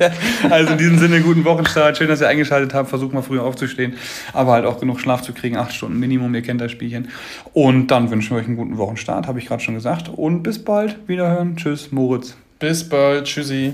also 0.49 0.71
in 0.71 0.77
diesem 0.77 0.99
Sinne, 0.99 1.21
guten 1.21 1.45
Wochenstart. 1.45 1.97
Schön, 1.97 2.07
dass 2.07 2.21
ihr 2.21 2.27
eingeschaltet 2.27 2.73
habt. 2.73 2.89
Versucht 2.89 3.13
mal 3.13 3.21
früher 3.21 3.43
aufzustehen, 3.43 3.95
aber 4.33 4.53
halt 4.53 4.65
auch 4.65 4.79
genug 4.79 4.99
Schlaf 4.99 5.21
zu 5.21 5.33
kriegen. 5.33 5.57
Acht 5.57 5.73
Stunden 5.73 5.99
Minimum, 5.99 6.33
ihr 6.35 6.41
kennt 6.41 6.61
das 6.61 6.71
Spielchen. 6.71 7.09
Und 7.53 7.87
dann 7.87 8.11
wünschen 8.11 8.35
wir 8.35 8.41
euch 8.41 8.47
einen 8.47 8.57
guten 8.57 8.77
Wochenstart, 8.77 9.27
habe 9.27 9.39
ich 9.39 9.47
gerade 9.47 9.61
schon 9.61 9.75
gesagt. 9.75 10.09
Und 10.09 10.43
bis 10.43 10.63
bald. 10.63 10.97
Wiederhören. 11.07 11.55
Tschüss, 11.55 11.91
Moritz. 11.91 12.35
Bis 12.59 12.87
bald. 12.87 13.25
Tschüssi. 13.25 13.73